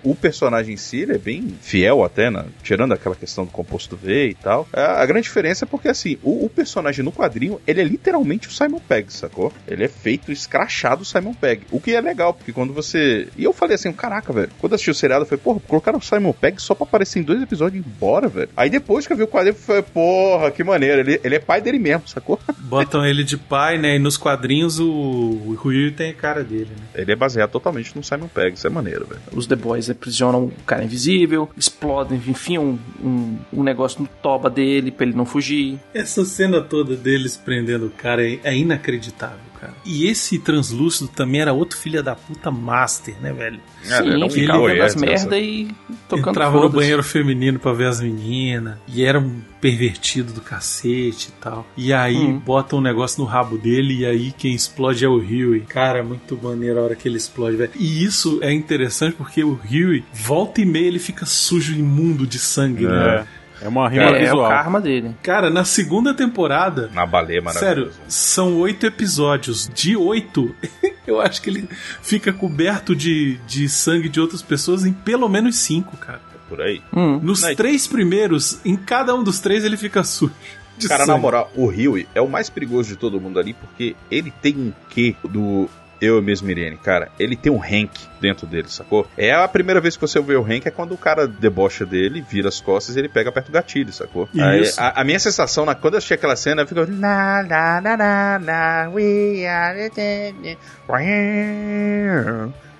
[0.03, 2.45] O personagem em si ele é bem fiel até, né?
[2.63, 4.67] tirando aquela questão do composto V e tal.
[4.73, 8.47] A, a grande diferença é porque, assim, o, o personagem no quadrinho, ele é literalmente
[8.47, 9.51] o Simon Pegg, sacou?
[9.67, 11.63] Ele é feito escrachado Simon Pegg.
[11.71, 13.27] O que é legal, porque quando você...
[13.37, 14.49] E eu falei assim, caraca, velho.
[14.59, 17.23] Quando assisti o seriado, eu falei, porra, colocaram o Simon Pegg só pra aparecer em
[17.23, 18.49] dois episódios e ir embora, velho.
[18.55, 21.01] Aí depois que eu vi o quadrinho, eu falei, porra, que maneiro.
[21.01, 22.39] Ele, ele é pai dele mesmo, sacou?
[22.59, 23.95] Botam ele de pai, né?
[23.95, 26.85] E nos quadrinhos o, o Huey tem a cara dele, né?
[26.95, 29.21] Ele é baseado totalmente no Simon Pegg, isso é maneiro, velho.
[29.33, 34.49] Os The Boys aprisionam o cara invisível, explodem, enfiam um, um, um negócio no toba
[34.49, 35.79] dele pra ele não fugir.
[35.93, 39.73] Essa cena toda deles prendendo o cara é, é inacreditável, cara.
[39.85, 43.59] E esse translúcido também era outro filho da puta master, né, velho?
[43.83, 45.69] Sim, ele ficava vendo as merda e
[46.07, 48.77] tocando Entrava no banheiro feminino pra ver as meninas.
[48.87, 51.67] E era um pervertido do cacete e tal.
[51.77, 52.39] E aí Hum.
[52.39, 55.61] bota um negócio no rabo dele e aí quem explode é o Huey.
[55.61, 57.71] Cara, é muito maneiro a hora que ele explode, velho.
[57.75, 62.39] E isso é interessante porque o Huey, volta e meia, ele fica sujo, imundo de
[62.39, 63.25] sangue, né?
[63.63, 64.45] É uma rima É, é visual.
[64.47, 65.15] o karma dele.
[65.21, 67.75] Cara, na segunda temporada, Na baleia maravilhosa.
[67.91, 69.69] Sério, são oito episódios.
[69.71, 70.55] De oito,
[71.05, 71.69] eu acho que ele
[72.01, 76.30] fica coberto de, de sangue de outras pessoas em pelo menos cinco, cara.
[76.51, 76.81] Por aí.
[77.21, 80.33] Nos Não, e- três primeiros, em cada um dos três ele fica sujo.
[80.77, 81.11] de Cara, sangue.
[81.15, 84.57] na moral, o Huey é o mais perigoso de todo mundo ali, porque ele tem
[84.57, 85.69] um quê do
[86.01, 87.09] eu mesmo, Irene, cara.
[87.19, 89.07] Ele tem um Hank dentro dele, sacou?
[89.15, 92.25] É a primeira vez que você vê o Hank é quando o cara debocha dele,
[92.27, 94.27] vira as costas e ele pega perto do gatilho, sacou?
[94.35, 96.85] Aí, a, a minha sensação, na, quando eu assisti aquela cena, eu fico.
[96.87, 100.57] Na, na, na, na, na, we are the champions."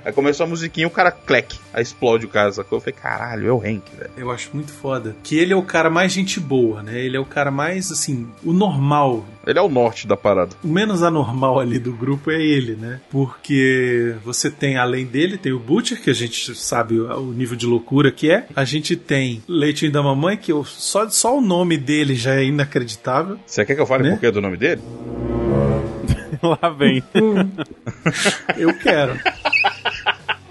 [0.04, 1.58] Aí começou a musiquinha e o cara clec.
[1.74, 2.78] Aí explode o cara, sacou?
[2.78, 4.12] Eu falei, caralho, é o Hank, velho.
[4.18, 5.16] Eu acho muito foda.
[5.24, 7.00] Que ele é o cara mais gente boa, né?
[7.00, 9.26] Ele é o cara mais, assim, o normal.
[9.46, 10.52] Ele é o norte da parada.
[10.64, 13.00] O menos anormal ali do grupo é ele, né?
[13.10, 17.56] Porque você tem, além dele, tem o Butcher, que a gente sabe o o nível
[17.56, 18.46] de loucura que é.
[18.56, 22.44] A gente tem Leitinho da Mamãe, que eu, só, só o nome dele já é
[22.46, 23.38] inacreditável.
[23.46, 24.12] Você quer que eu fale Né?
[24.12, 24.82] por que do nome dele?
[26.42, 27.04] Lá vem.
[28.58, 29.18] Eu quero.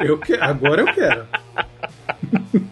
[0.00, 0.34] Eu que...
[0.34, 1.26] Agora eu quero.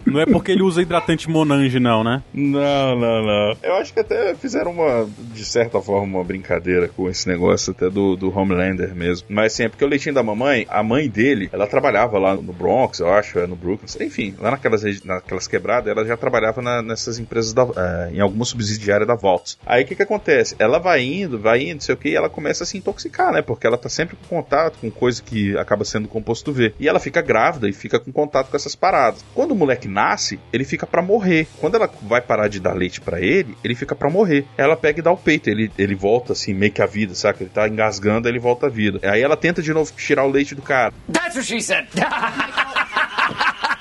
[0.05, 2.23] Não é porque ele usa hidratante Monange, não, né?
[2.33, 3.57] Não, não, não.
[3.61, 7.89] Eu acho que até fizeram uma, de certa forma, uma brincadeira com esse negócio até
[7.89, 9.27] do, do Homelander mesmo.
[9.29, 12.53] Mas assim, é porque o leitinho da mamãe, a mãe dele, ela trabalhava lá no
[12.53, 16.81] Bronx, eu acho, é, no Brooklyn, enfim, lá naquelas, naquelas quebradas, ela já trabalhava na-
[16.81, 19.57] nessas empresas, da, eh, em alguma subsidiária da Vault.
[19.65, 20.55] Aí o que que acontece?
[20.59, 23.41] Ela vai indo, vai indo, sei o que, e ela começa a se intoxicar, né?
[23.41, 26.73] Porque ela tá sempre com contato com coisa que acaba sendo composto V.
[26.79, 29.23] E ela fica grávida e fica com contato com essas paradas.
[29.39, 31.47] Quando o moleque nasce, ele fica pra morrer.
[31.61, 34.45] Quando ela vai parar de dar leite pra ele, ele fica pra morrer.
[34.57, 37.41] Ela pega e dá o peito, ele, ele volta assim, meio que a vida, saca?
[37.41, 38.99] Ele tá engasgando, ele volta à vida.
[39.01, 40.93] Aí ela tenta de novo tirar o leite do cara.
[41.09, 41.87] That's what she said.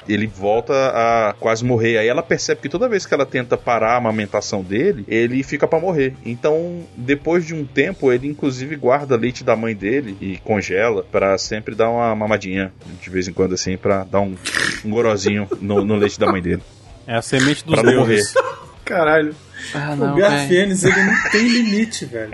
[0.08, 1.98] ele volta a quase morrer.
[1.98, 5.66] Aí ela percebe que toda vez que ela tenta parar a amamentação dele, ele fica
[5.66, 6.14] pra morrer.
[6.24, 11.36] Então, depois de um tempo, ele inclusive guarda leite da mãe dele e congela pra
[11.38, 14.34] sempre dar uma mamadinha de vez em quando, assim, pra dar um,
[14.84, 16.62] um gorozinho no, no leite da mãe dele.
[17.06, 18.16] É a semente dos Pra não morrer.
[18.16, 18.34] deuses.
[18.84, 19.34] Caralho.
[19.74, 22.32] Ah, o não, Garfienes, ele não tem limite, velho.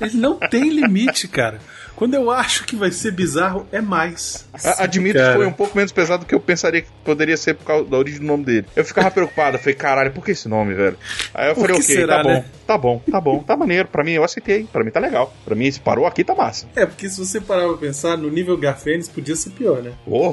[0.00, 1.58] Ele não tem limite, cara.
[1.96, 4.46] Quando eu acho que vai ser bizarro, é mais.
[4.64, 5.30] A- Admito Cara.
[5.32, 7.88] que foi um pouco menos pesado do que eu pensaria que poderia ser por causa
[7.88, 8.66] da origem do nome dele.
[8.74, 10.96] Eu ficava preocupado, falei, caralho, por que esse nome, velho?
[11.32, 12.44] Aí eu Por falei, ok, será, tá bom, né?
[12.66, 13.88] tá bom, tá bom, tá maneiro.
[13.88, 14.64] Pra mim, eu aceitei.
[14.72, 15.32] Pra mim tá legal.
[15.44, 16.66] Pra mim, se parou aqui, tá massa.
[16.74, 19.92] É, porque se você parar pra pensar, no nível Garfienes podia ser pior, né?
[20.06, 20.32] Oh,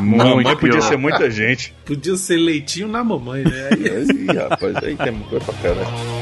[0.00, 0.80] Mamãe podia pior.
[0.82, 1.74] ser muita gente.
[1.84, 3.68] Podia ser leitinho na mamãe, né?
[3.72, 6.13] Aí- Ih, rapaz, aí tem muita coisa pra caralho.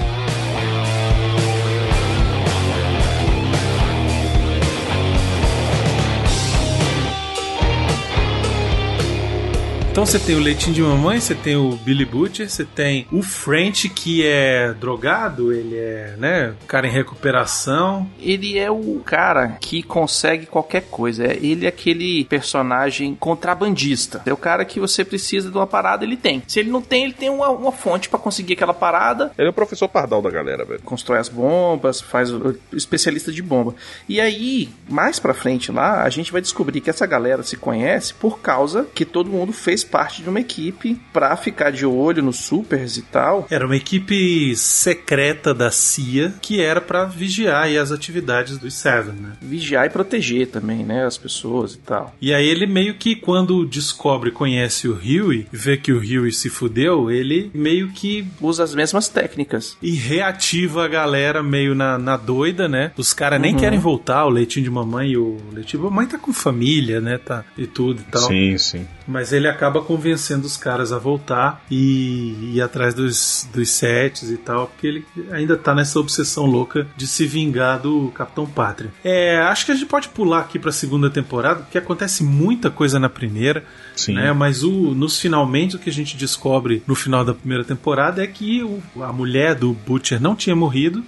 [9.93, 13.21] Então você tem o leitinho de mamãe, você tem o Billy Butcher, você tem o
[13.23, 18.09] French que é drogado, ele é, né, cara em recuperação.
[18.19, 21.27] Ele é o cara que consegue qualquer coisa.
[21.27, 24.23] É- Ele é aquele personagem contrabandista.
[24.25, 26.43] É o cara que você precisa de uma parada, ele tem.
[26.49, 29.31] Se ele não tem, ele tem uma, uma fonte pra conseguir aquela parada.
[29.37, 30.81] Ele é o professor Pardal da galera, velho.
[30.83, 33.75] Constrói as bombas, faz o o especialista de bomba.
[34.09, 38.15] E aí, mais pra frente lá, a gente vai descobrir que essa galera se conhece
[38.15, 42.23] por causa que todo mundo fez fez parte de uma equipe pra ficar de olho
[42.23, 43.47] nos supers e tal.
[43.51, 49.15] Era uma equipe secreta da CIA que era pra vigiar aí as atividades dos Seven,
[49.15, 49.33] né?
[49.41, 51.05] Vigiar e proteger também, né?
[51.05, 52.15] As pessoas e tal.
[52.21, 56.33] E aí ele meio que quando descobre e conhece o Huey, vê que o Huey
[56.33, 59.77] se fudeu, ele meio que Usa as mesmas técnicas.
[59.83, 62.93] e reativa a galera meio na, na doida, né?
[62.97, 63.59] Os caras nem Uhum.
[63.61, 67.19] querem voltar, o leitinho de mamãe e o leitinho de mamãe tá com família, né?
[67.19, 68.23] Tá, e tudo e tal.
[68.23, 68.87] Sim, sim.
[69.07, 74.37] Mas ele acaba convencendo os caras a voltar e ir atrás dos, dos sets e
[74.37, 78.93] tal, porque ele ainda tá nessa obsessão louca de se vingar do Capitão Pátria.
[79.05, 82.99] É, acho que a gente pode pular aqui pra segunda temporada, porque acontece muita coisa
[82.99, 83.65] na primeira,
[83.97, 84.15] Sim.
[84.15, 84.33] né?
[84.33, 88.27] Mas o, nos finalmente o que a gente descobre no final da primeira temporada é
[88.27, 91.03] que o- a mulher do Butcher não tinha morrido.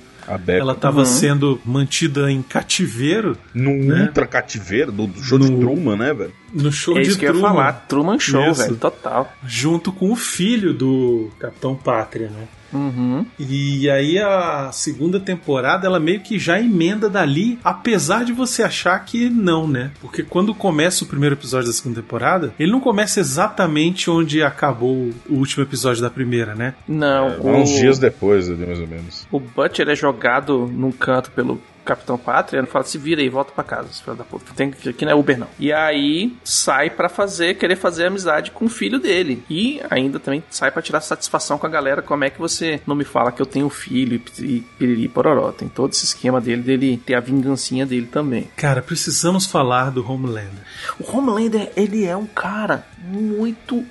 [0.48, 1.04] Ela estava Uhum.
[1.04, 4.02] sendo mantida em cativeiro Num né?
[4.02, 6.32] ultra cativeiro do, do show de Truman, né, velho?
[6.52, 7.48] no show É de isso que eu ia Truman.
[7.54, 8.62] falar, Truman Show, Isso.
[8.62, 9.32] velho, total.
[9.46, 12.44] junto com o filho do Capitão Pátria, né?
[12.74, 13.24] Uhum.
[13.38, 18.98] E aí a segunda temporada ela meio que já emenda dali, apesar de você achar
[19.04, 19.90] que não, né?
[20.00, 25.10] Porque quando começa o primeiro episódio da segunda temporada, ele não começa exatamente onde acabou
[25.28, 26.74] o último episódio da primeira, né?
[26.86, 29.26] Não, É, Uns dias depois, ali, mais ou menos.
[29.30, 33.52] O Butcher é jogado num canto pelo Capitão Pátria, ele fala, se vira aí, volta
[33.52, 34.52] pra casa, filho da puta.
[34.54, 35.46] Tem, que- aqui não é Uber, não.
[35.58, 39.42] E aí sai pra fazer, querer fazer amizade com o filho dele.
[39.50, 42.02] E ainda também sai pra tirar satisfação com a galera.
[42.02, 45.52] Como é que você não me fala que eu tenho filho e, piriri pororó?
[45.52, 48.48] Tem todo esse esquema dele, dele ter a vingancinha dele também.
[48.56, 50.64] Cara, precisamos falar do Homelander.
[50.98, 53.84] O Homelander, ele é um cara muito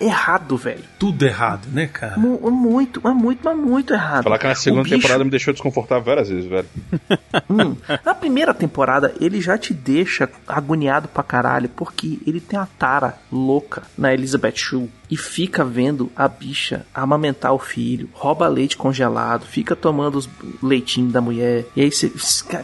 [0.00, 0.82] errado, velho.
[0.98, 2.16] Tudo errado, né, cara?
[2.18, 4.24] Mu- Muito, mas muito, mas muito errado.
[4.24, 6.66] Falar que na segunda bicho- temporada me deixou desconfortável várias vezes, velho.
[7.48, 12.68] Hum, na primeira temporada, ele já te deixa agoniado pra caralho, porque ele tem uma
[12.78, 18.76] tara louca na Elizabeth Shue e fica vendo a bicha amamentar o filho, rouba leite
[18.76, 20.28] congelado, fica tomando os
[20.62, 21.66] leitinhos da mulher.
[21.74, 22.10] E aí você.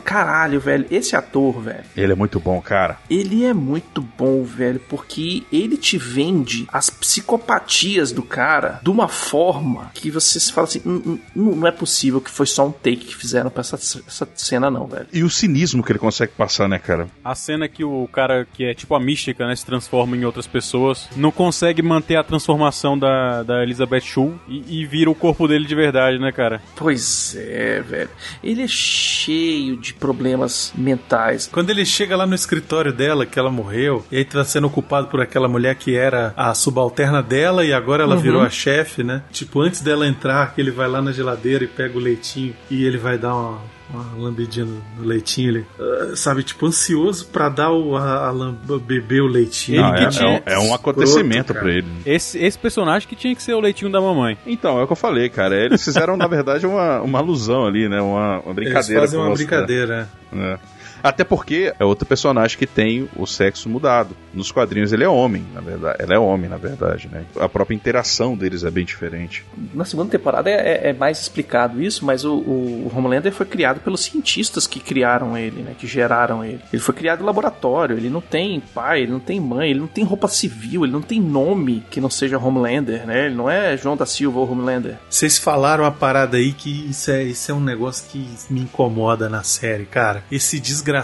[0.05, 1.85] Caralho, velho, esse ator, velho.
[1.97, 2.99] Ele é muito bom, cara.
[3.11, 9.09] Ele é muito bom, velho, porque ele te vende as psicopatias do cara de uma
[9.09, 12.73] forma que você se fala assim: "Hum, hum, não é possível que foi só um
[12.73, 15.07] take que fizeram pra essa, essa cena, não, velho.
[15.13, 17.09] E o cinismo que ele consegue passar, né, cara?
[17.25, 20.47] A cena que o cara que é tipo a mística, né, se transforma em outras
[20.47, 25.49] pessoas, não consegue manter a transformação da, da Elizabeth Shue e, e vira o corpo
[25.49, 26.61] dele de verdade, né, cara?
[26.77, 28.11] Pois é, velho.
[28.45, 31.49] Ele é cheio de problemas mentais.
[31.51, 35.09] Quando ele chega lá no escritório dela, que ela morreu, e aí tá sendo ocupado
[35.09, 38.21] por aquela mulher que era a subalterna dela e agora ela Uhum.
[38.23, 39.23] virou a chefe, né?
[39.33, 42.85] Tipo, antes dela entrar, que ele vai lá na geladeira e pega o leitinho e
[42.85, 47.71] ele vai dar uma, uma lambidinha no, leitinho, ele, ah, sabe, tipo, ansioso pra dar
[47.71, 48.33] o, a, a
[48.81, 49.81] beber o leitinho.
[49.81, 51.71] Não, Ele é, que tinha- é um- é um acontecimento cara.
[51.71, 51.87] ele.
[52.05, 54.37] Esse, esse personagem que tinha que ser o leitinho da mamãe.
[54.47, 55.55] Então, é o que eu falei, cara.
[55.57, 58.01] Eles fizeram, na verdade, uma, uma alusão ali, né?
[58.01, 59.01] Uma, uma Eles brincadeira.
[59.01, 59.47] fazem pra uma mostrar.
[59.59, 60.09] brincadeira.
[60.33, 60.59] É.
[61.07, 64.17] Até porque é outro personagem que tem o sexo mudado.
[64.35, 65.97] Nos quadrinhos ele é homem, na verdade.
[66.01, 67.25] Ela é homem, na verdade, né?
[67.39, 69.45] A própria interação deles é bem diferente.
[69.73, 74.03] Na segunda temporada é, é mais explicado isso, mas o, o Homelander foi criado pelos
[74.03, 75.77] cientistas que criaram ele, né?
[75.79, 76.61] Que geraram ele.
[76.73, 79.87] Ele foi criado em laboratório, ele não tem pai, ele não tem mãe, ele não
[79.87, 83.27] tem roupa civil, ele não tem nome que não seja Homelander, né?
[83.27, 84.97] Ele não é João da Silva ou Homelander.
[85.09, 89.29] Vocês falaram uma parada aí que isso é, isso é um negócio que me incomoda
[89.29, 90.25] na série, cara.
[90.33, 90.96] Esse desgraçado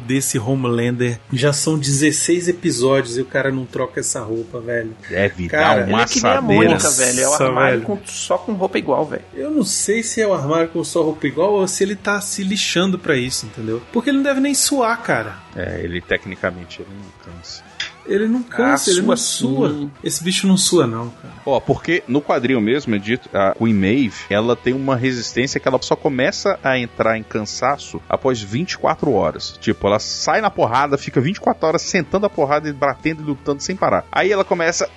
[0.00, 4.94] desse Homelander já são 16 episódios e o cara não troca essa roupa, velho.
[5.08, 6.40] Deve Cara, dar uma Ele é que nem a.
[6.40, 7.20] Mônica, velho.
[7.20, 7.86] É o armário velho.
[7.86, 9.22] com- só com roupa igual, velho.
[9.34, 12.20] Eu não sei se é o armário com só roupa igual ou se ele tá
[12.20, 13.82] se lixando pra isso, entendeu?
[13.92, 15.36] Porque ele não deve nem suar, cara.
[15.54, 17.62] É, ele tecnicamente ele não cansa.
[18.06, 19.68] Ele não cansa, ele não sua sua.
[19.70, 19.90] sim.
[20.02, 21.34] Esse bicho não sua, não, cara.
[21.44, 25.68] Ó, porque no quadrinho mesmo é dito, a Queen Maeve, ela tem uma resistência que
[25.68, 29.56] ela só começa a entrar em cansaço após 24 horas.
[29.60, 33.62] Tipo, ela sai na porrada, fica 24 horas sentando a porrada e batendo e lutando
[33.62, 34.04] sem parar.
[34.10, 34.88] Aí ela começa.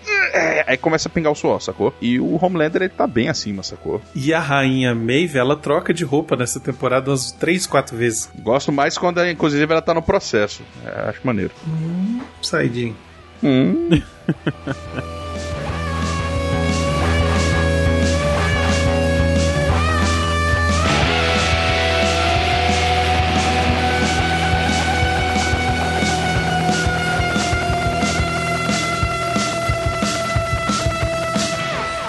[0.68, 1.94] Aí começa a pingar o suor, sacou?
[2.02, 4.02] E o Homelander ele tá bem acima, sacou?
[4.14, 8.30] E a rainha Maeve, ela troca de roupa nessa temporada umas 3, 4 vezes.
[8.40, 10.64] Gosto mais quando, inclusive, ela tá no processo.
[10.84, 11.52] É, acho maneiro.
[11.68, 12.96] Hum, saidinho.
[13.44, 13.90] Hum.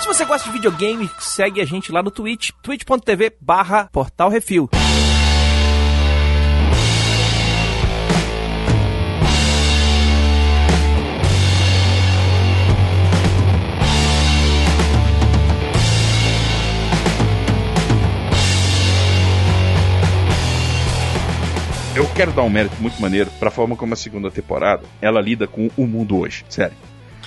[0.01, 4.70] Se você gosta de videogame, segue a gente lá no Twitch, twitch.tv barra Portal Refil.
[22.05, 25.70] Quero dar um mérito muito maneiro pra forma como a segunda temporada ela lida com
[25.76, 26.44] o mundo hoje.
[26.49, 26.76] Sério.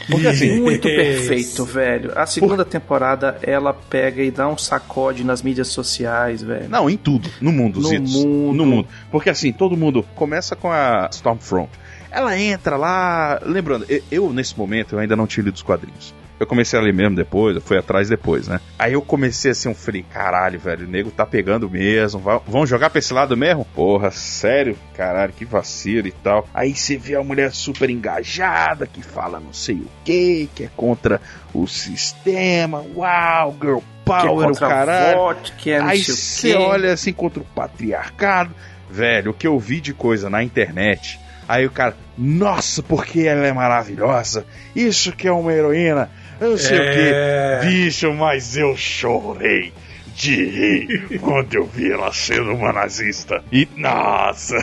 [0.10, 0.60] Porque assim.
[0.62, 2.12] Muito perfeito, velho.
[2.16, 6.70] A segunda temporada, ela pega e dá um sacode nas mídias sociais, velho.
[6.70, 7.30] Não, em tudo.
[7.42, 8.16] No mundo, No Zitos.
[8.16, 8.58] mundo.
[8.58, 8.88] No mundo.
[9.12, 11.70] Porque assim, todo mundo começa com a Stormfront.
[12.12, 13.40] Ela entra lá.
[13.46, 16.14] Lembrando, eu, eu, nesse momento eu ainda não tinha lido os quadrinhos.
[16.40, 18.62] Eu comecei a ler mesmo depois, eu fui atrás depois, né?
[18.78, 22.90] Aí eu comecei assim, eu falei, caralho, velho, o nego tá pegando mesmo, vão jogar
[22.90, 23.66] pra esse lado mesmo?
[23.76, 24.78] Porra, sério?
[24.96, 26.48] Caralho, que vacilo e tal.
[26.54, 30.70] Aí você vê a mulher super engajada, que fala não sei o que, que é
[30.78, 31.20] contra
[31.54, 35.18] o sistema, uau, girl power, o contra caralho.
[35.18, 38.56] voto, que é Aí o você olha assim contra o patriarcado.
[38.90, 41.20] Velho, o que eu vi de coisa na internet.
[41.48, 44.46] Aí o cara, nossa, porque ela é maravilhosa.
[44.76, 46.10] Isso que é uma heroína.
[46.40, 46.82] Eu sei É.
[46.82, 47.68] o quê.
[47.68, 49.74] Bicho, mas eu chorei
[50.16, 53.44] de rir quando eu vi ela sendo uma nazista.
[53.52, 54.56] E nossa.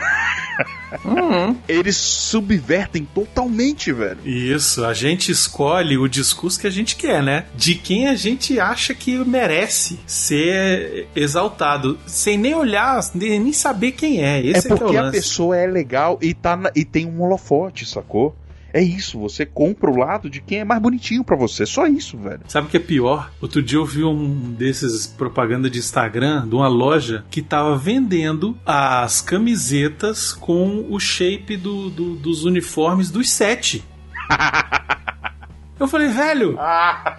[1.68, 4.18] Eles subvertem totalmente, velho.
[4.24, 7.46] Isso, a gente escolhe o discurso que a gente quer, né?
[7.54, 13.92] De quem a gente acha que merece ser exaltado, sem nem olhar, nem nem saber
[13.92, 14.40] quem é.
[14.40, 15.16] Esse é é, que é o porque a lance.
[15.18, 18.34] pessoa é legal e, tá na- e tem um holofote, sacou?
[18.76, 21.64] É isso, você compra o lado de quem é mais bonitinho pra você.
[21.64, 22.40] Só isso, velho.
[22.46, 23.30] Sabe o que é pior?
[23.40, 28.54] Outro dia eu vi um desses propaganda de Instagram de uma loja que tava vendendo
[28.66, 33.82] as camisetas com o shape do, do- dos uniformes dos sete.
[35.80, 36.58] Eu falei, velho,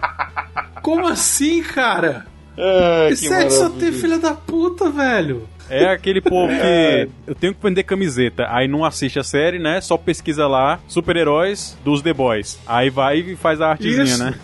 [0.82, 2.26] como assim, cara?
[3.12, 5.48] Esse sete só tem filha da puta, velho.
[5.70, 9.80] É aquele povo que eu tenho que vender camiseta, aí não assiste a série, né?
[9.80, 12.58] Só pesquisa lá super-heróis dos The Boys.
[12.66, 14.24] Aí vai e faz a artezinha, Isso.
[14.24, 14.34] né?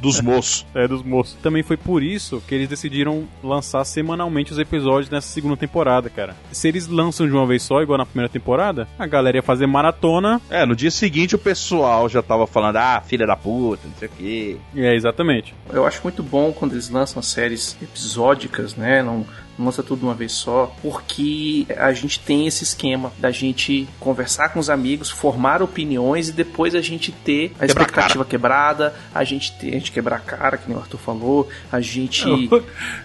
[0.00, 0.66] Dos moços.
[0.74, 1.36] É, dos moços.
[1.42, 6.36] Também foi por isso que eles decidiram lançar semanalmente os episódios nessa segunda temporada, cara.
[6.52, 9.66] Se eles lançam de uma vez só, igual na primeira temporada, a galera ia fazer
[9.66, 10.40] maratona.
[10.48, 14.08] É, no dia seguinte o pessoal já tava falando, ah, filha da puta, não sei
[14.08, 14.56] o quê.
[14.76, 15.54] É, exatamente.
[15.72, 19.02] Eu acho muito bom quando eles lançam séries episódicas, né?
[19.02, 19.26] Não, não
[19.64, 24.48] lança tudo de uma vez só, porque a gente tem esse esquema da gente conversar
[24.50, 29.22] com os amigos, formar opiniões e depois a gente ter a Quebrar expectativa quebrada, a
[29.24, 32.64] gente ter, a gente quebrar a cara, que nem o Arthur falou, a gente Eu-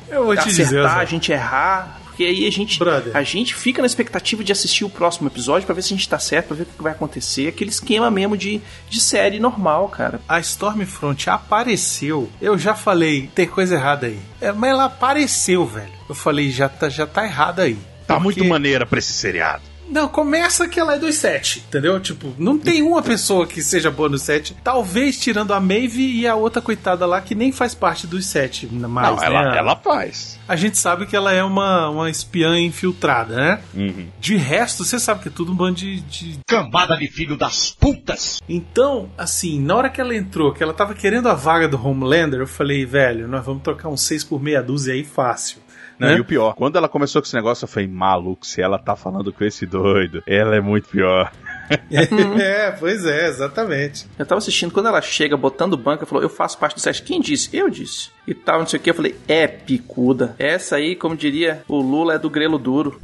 [0.09, 2.01] eu vou te acertar, dizer, a gente errar.
[2.15, 2.79] Porque aí a gente,
[3.13, 6.07] a gente fica na expectativa de assistir o próximo episódio pra ver se a gente
[6.07, 7.49] tá certo, pra ver o que vai acontecer.
[7.49, 10.21] Aquele esquema mesmo de, de série normal, cara.
[10.25, 14.17] A Stormfront apareceu, eu já falei, tem coisa errada aí.
[14.39, 15.91] É, mas ela apareceu, velho.
[16.07, 17.77] Eu falei, já tá, já tá errado aí.
[18.07, 19.63] Tá Porque- muito maneira pra esse seriado.
[19.89, 21.99] Não, começa que ela é dos sete, entendeu?
[21.99, 24.55] Tipo, não tem uma pessoa que seja boa no sete.
[24.63, 28.67] Talvez tirando a Maeve e a outra coitada lá que nem faz parte dos sete
[28.67, 29.57] mais, não, ela, né?
[29.57, 30.39] ela faz.
[30.47, 33.61] A gente sabe que ela é uma, uma espiã infiltrada, né?
[33.73, 34.07] Uhum.
[34.19, 36.39] De resto, você sabe que é tudo um bando de, de.
[36.47, 38.39] Cambada de filho das putas!
[38.47, 42.39] Então, assim, na hora que ela entrou, que ela tava querendo a vaga do Homelander,
[42.39, 45.64] eu falei, velho, nós vamos trocar uns seis por meia dúzia aí fácil.
[45.99, 46.17] Não, né?
[46.17, 48.95] E o pior, quando ela começou com esse negócio, eu falei, maluco, se ela tá
[48.95, 51.31] falando com esse doido, ela é muito pior.
[51.89, 54.07] é, pois é, exatamente.
[54.17, 57.01] Eu tava assistindo, quando ela chega botando banca, falou, eu faço parte do set.
[57.01, 57.55] Quem disse?
[57.55, 58.09] Eu disse.
[58.27, 58.89] E tal, não sei o que.
[58.89, 60.35] Eu falei, é picuda.
[60.37, 62.99] Essa aí, como diria o Lula, é do grelo duro.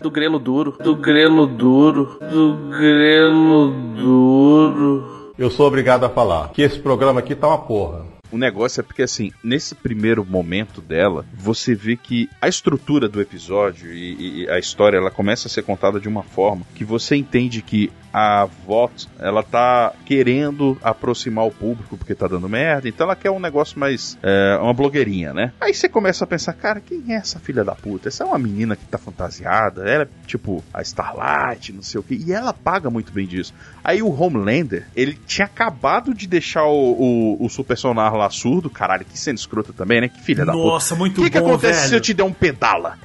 [0.00, 0.76] Do grelo duro.
[0.82, 2.18] Do grelo duro.
[2.20, 5.32] Do grelo duro.
[5.38, 8.13] Eu sou obrigado a falar que esse programa aqui tá uma porra.
[8.34, 13.20] O negócio é porque, assim, nesse primeiro momento dela, você vê que a estrutura do
[13.20, 17.14] episódio e, e a história, ela começa a ser contada de uma forma que você
[17.14, 23.06] entende que a VOT, ela tá querendo aproximar o público porque tá dando merda, então
[23.06, 25.52] ela quer um negócio mais, é, uma blogueirinha, né?
[25.60, 28.06] Aí você começa a pensar, cara, quem é essa filha da puta?
[28.06, 32.04] Essa é uma menina que tá fantasiada, ela é tipo a Starlight, não sei o
[32.04, 33.52] que, e ela paga muito bem disso.
[33.82, 36.92] Aí o Homelander, ele tinha acabado de deixar o,
[37.40, 40.08] o, o super sonar lá surdo, caralho, que cena escrota também, né?
[40.08, 40.64] Que filha da puta.
[40.64, 41.88] Nossa, muito O que, que bom, acontece velho.
[41.88, 42.96] se eu te der um pedala?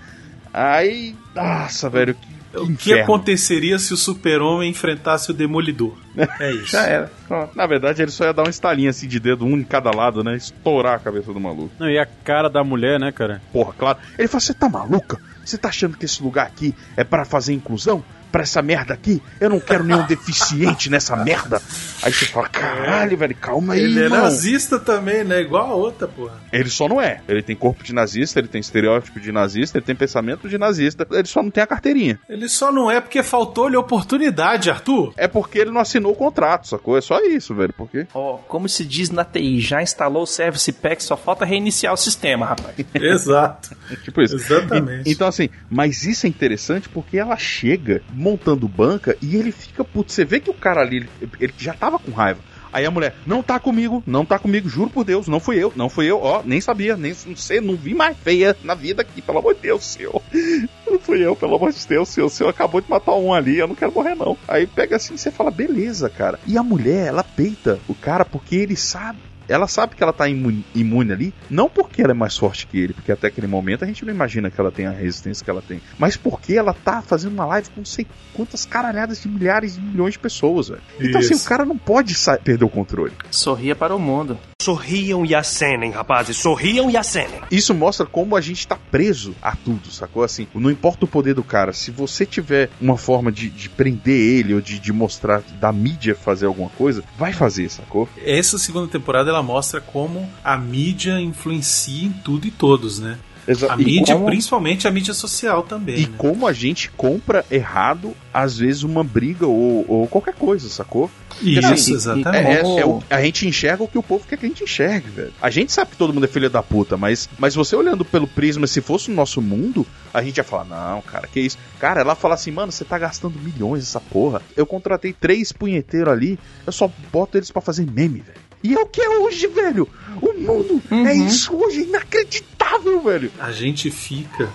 [0.53, 5.95] Aí, nossa, velho, que, que O que aconteceria se o super-homem enfrentasse o Demolidor?
[6.39, 6.67] É isso.
[6.71, 7.11] Já era.
[7.55, 10.23] Na verdade, ele só ia dar um estalinho assim de dedo, um em cada lado,
[10.23, 10.35] né?
[10.35, 11.71] Estourar a cabeça do maluco.
[11.79, 13.41] Não, e a cara da mulher, né, cara?
[13.53, 13.97] Porra, claro.
[14.17, 15.19] Ele fala, você tá maluca?
[15.45, 18.03] Você tá achando que esse lugar aqui é pra fazer inclusão?
[18.31, 19.21] Pra essa merda aqui.
[19.39, 21.61] Eu não quero nenhum deficiente nessa merda.
[22.03, 25.41] Aí você fala, caralho, velho, calma aí, Ele é nazista também, né?
[25.41, 26.39] Igual a outra, porra.
[26.51, 27.21] Ele só não é.
[27.27, 31.05] Ele tem corpo de nazista, ele tem estereótipo de nazista, ele tem pensamento de nazista.
[31.11, 32.19] Ele só não tem a carteirinha.
[32.29, 35.13] Ele só não é porque faltou-lhe oportunidade, Arthur.
[35.17, 36.97] É porque ele não assinou o contrato, sacou?
[36.97, 37.73] É só isso, velho.
[37.73, 38.07] Porque.
[38.13, 41.97] Ó, como se diz na TI, já instalou o Service Pack, só falta reiniciar o
[41.97, 42.75] sistema, rapaz.
[42.93, 43.75] Exato.
[44.03, 44.35] tipo isso.
[44.35, 45.09] Exatamente.
[45.09, 49.83] E- então, assim, mas isso é interessante porque ela chega montando banca e ele fica
[49.83, 50.11] puto.
[50.11, 51.09] Você vê que o cara ali,
[51.39, 52.41] ele, já tava com raiva.
[52.71, 55.73] Aí a mulher, não tá comigo, não tá comigo, juro por Deus, não fui eu,
[55.75, 59.01] não fui eu, ó, nem sabia, nem não sei, não vi mais feia na vida
[59.01, 60.21] aqui, pelo amor de Deus, senhor.
[60.89, 63.59] Não fui eu, pelo amor de Deus, senhor, o senhor acabou de matar um ali,
[63.59, 64.35] eu não quero morrer não.
[64.47, 66.39] Aí pega assim, você fala, beleza, cara.
[66.47, 69.19] E a mulher, ela peita o cara porque ele sabe
[69.49, 72.79] ela sabe que ela tá imune, imune ali, não porque ela é mais forte que
[72.79, 75.49] ele, porque até aquele momento a gente não imagina que ela tem a resistência que
[75.49, 79.27] ela tem, mas porque ela tá fazendo uma live com não sei quantas caralhadas de
[79.27, 80.81] milhares e milhões de pessoas, velho.
[80.99, 83.11] Então assim, o cara não pode perder o controle.
[83.31, 84.37] Sorria para o mundo.
[84.61, 86.37] Sorriam e acenem, rapazes.
[86.37, 87.39] Sorriam e acenem.
[87.49, 90.21] Isso mostra como a gente tá preso a tudo, sacou?
[90.21, 94.19] Assim, não importa o poder do cara, se você tiver uma forma de, de prender
[94.19, 98.07] ele ou de, de mostrar da mídia fazer alguma coisa, vai fazer, sacou?
[98.23, 103.17] Essa segunda temporada ela mostra como a mídia influencia em tudo e todos, né?
[103.47, 105.97] Exa- A mídia, como- principalmente a mídia social também.
[106.01, 106.13] E né?
[106.19, 111.09] como a gente compra errado, às vezes, uma briga ou, ou qualquer coisa, sacou?
[111.41, 112.47] Isso, exatamente.
[112.47, 114.63] é- é- é o- a gente enxerga o que o povo quer que a gente
[114.63, 115.33] enxergue, velho.
[115.41, 118.27] A gente sabe que todo mundo é filho da puta, mas, mas você olhando pelo
[118.27, 119.83] prisma, se fosse o nosso mundo,
[120.13, 121.57] a gente ia falar, não, cara, que isso?
[121.79, 124.43] Cara, ela fala assim, mano, você tá gastando milhões essa porra.
[124.55, 126.37] Eu contratei três punheteiros ali,
[126.67, 128.48] eu só boto eles pra fazer meme, velho.
[128.63, 129.87] E é o que é hoje, velho.
[130.21, 133.31] O mundo é isso hoje, é inacreditável, velho.
[133.39, 134.49] A gente fica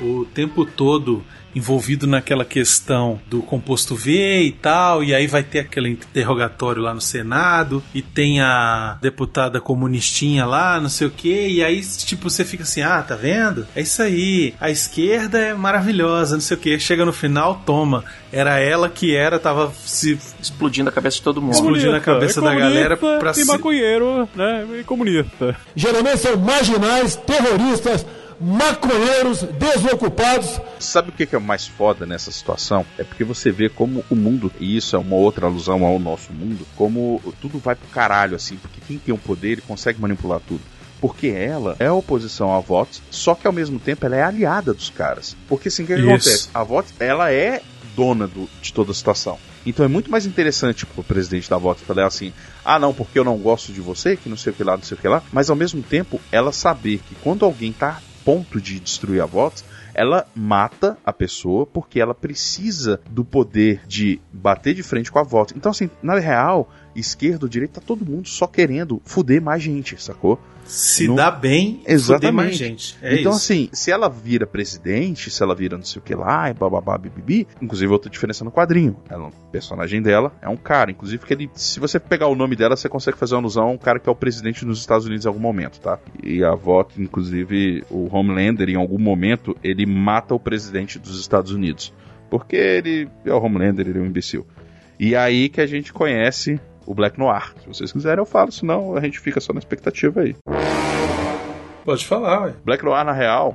[0.00, 1.24] o tempo todo
[1.56, 6.92] envolvido naquela questão do composto V e tal, e aí vai ter aquele interrogatório lá
[6.92, 12.28] no Senado, e tem a deputada comunistinha lá, não sei o que, e aí, tipo,
[12.28, 13.66] você fica assim, ah, tá vendo?
[13.74, 18.04] É isso aí, a esquerda é maravilhosa, não sei o que, chega no final, toma,
[18.30, 21.54] era ela que era, tava se explodindo a cabeça de todo mundo.
[21.54, 23.46] explodindo a cabeça é da galera pra e se...
[23.46, 24.66] maconheiro, né?
[24.78, 25.56] E comunista.
[25.74, 28.04] Geralmente são marginais, terroristas,
[28.40, 30.60] maconheiros, desocupados.
[30.78, 32.84] Sabe o que é mais foda nessa situação?
[32.98, 36.32] É porque você vê como o mundo, e isso é uma outra alusão ao nosso
[36.32, 40.40] mundo, como tudo vai pro caralho, assim, porque quem tem o poder, ele consegue manipular
[40.40, 40.60] tudo.
[41.00, 44.88] Porque ela é oposição a votos, só que ao mesmo tempo ela é aliada dos
[44.88, 45.36] caras.
[45.48, 46.48] Porque assim, o que, acontece?
[46.54, 47.60] A votos, ela é
[47.94, 49.38] dona do- de toda a situação.
[49.66, 52.32] Então é muito mais interessante pro presidente da votos falar assim:
[52.64, 54.84] ah, não, porque eu não gosto de você, que não sei o que lá, não
[54.84, 55.22] sei o que lá.
[55.32, 59.64] Mas ao mesmo tempo, ela saber que quando alguém tá ponto de destruir a votos,
[59.94, 65.22] ela mata a pessoa porque ela precisa do poder de bater de frente com a
[65.22, 65.54] voto.
[65.56, 70.02] Então, assim, na real, esquerda ou direita, tá todo mundo só querendo fuder mais gente,
[70.02, 70.40] sacou?
[70.66, 72.34] Se Não- dá bem, Exatamente.
[72.34, 72.96] mais gente.
[73.00, 73.52] É então, isso.
[73.52, 76.98] assim, se ela vira presidente, se ela vira não sei o que lá, e bababá,
[76.98, 78.96] bibibi, inclusive outra diferença no quadrinho.
[79.08, 82.56] Ela, o personagem dela é um cara, inclusive que ele, se você pegar o nome
[82.56, 85.06] dela, você consegue fazer uma alusão a um cara que é o presidente dos Estados
[85.06, 85.98] Unidos em algum momento, tá?
[86.22, 91.52] E a voto, inclusive, o Homelander, em algum momento, ele mata o presidente dos Estados
[91.52, 91.92] Unidos.
[92.28, 94.44] Porque ele é o Homelander, ele é um imbecil.
[94.98, 97.52] E aí que a gente conhece o Black Noir.
[97.60, 100.36] Se vocês quiserem, eu falo, senão a gente fica só na expectativa aí.
[101.84, 102.54] Pode falar, ué.
[102.64, 103.54] Black Noir, na real.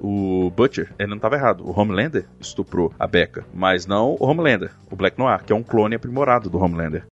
[0.00, 1.66] O Butcher, ele não estava errado.
[1.66, 3.44] O Homelander estuprou a Becca.
[3.52, 7.04] Mas não o Homelander, o Black Noir, que é um clone aprimorado do Homelander.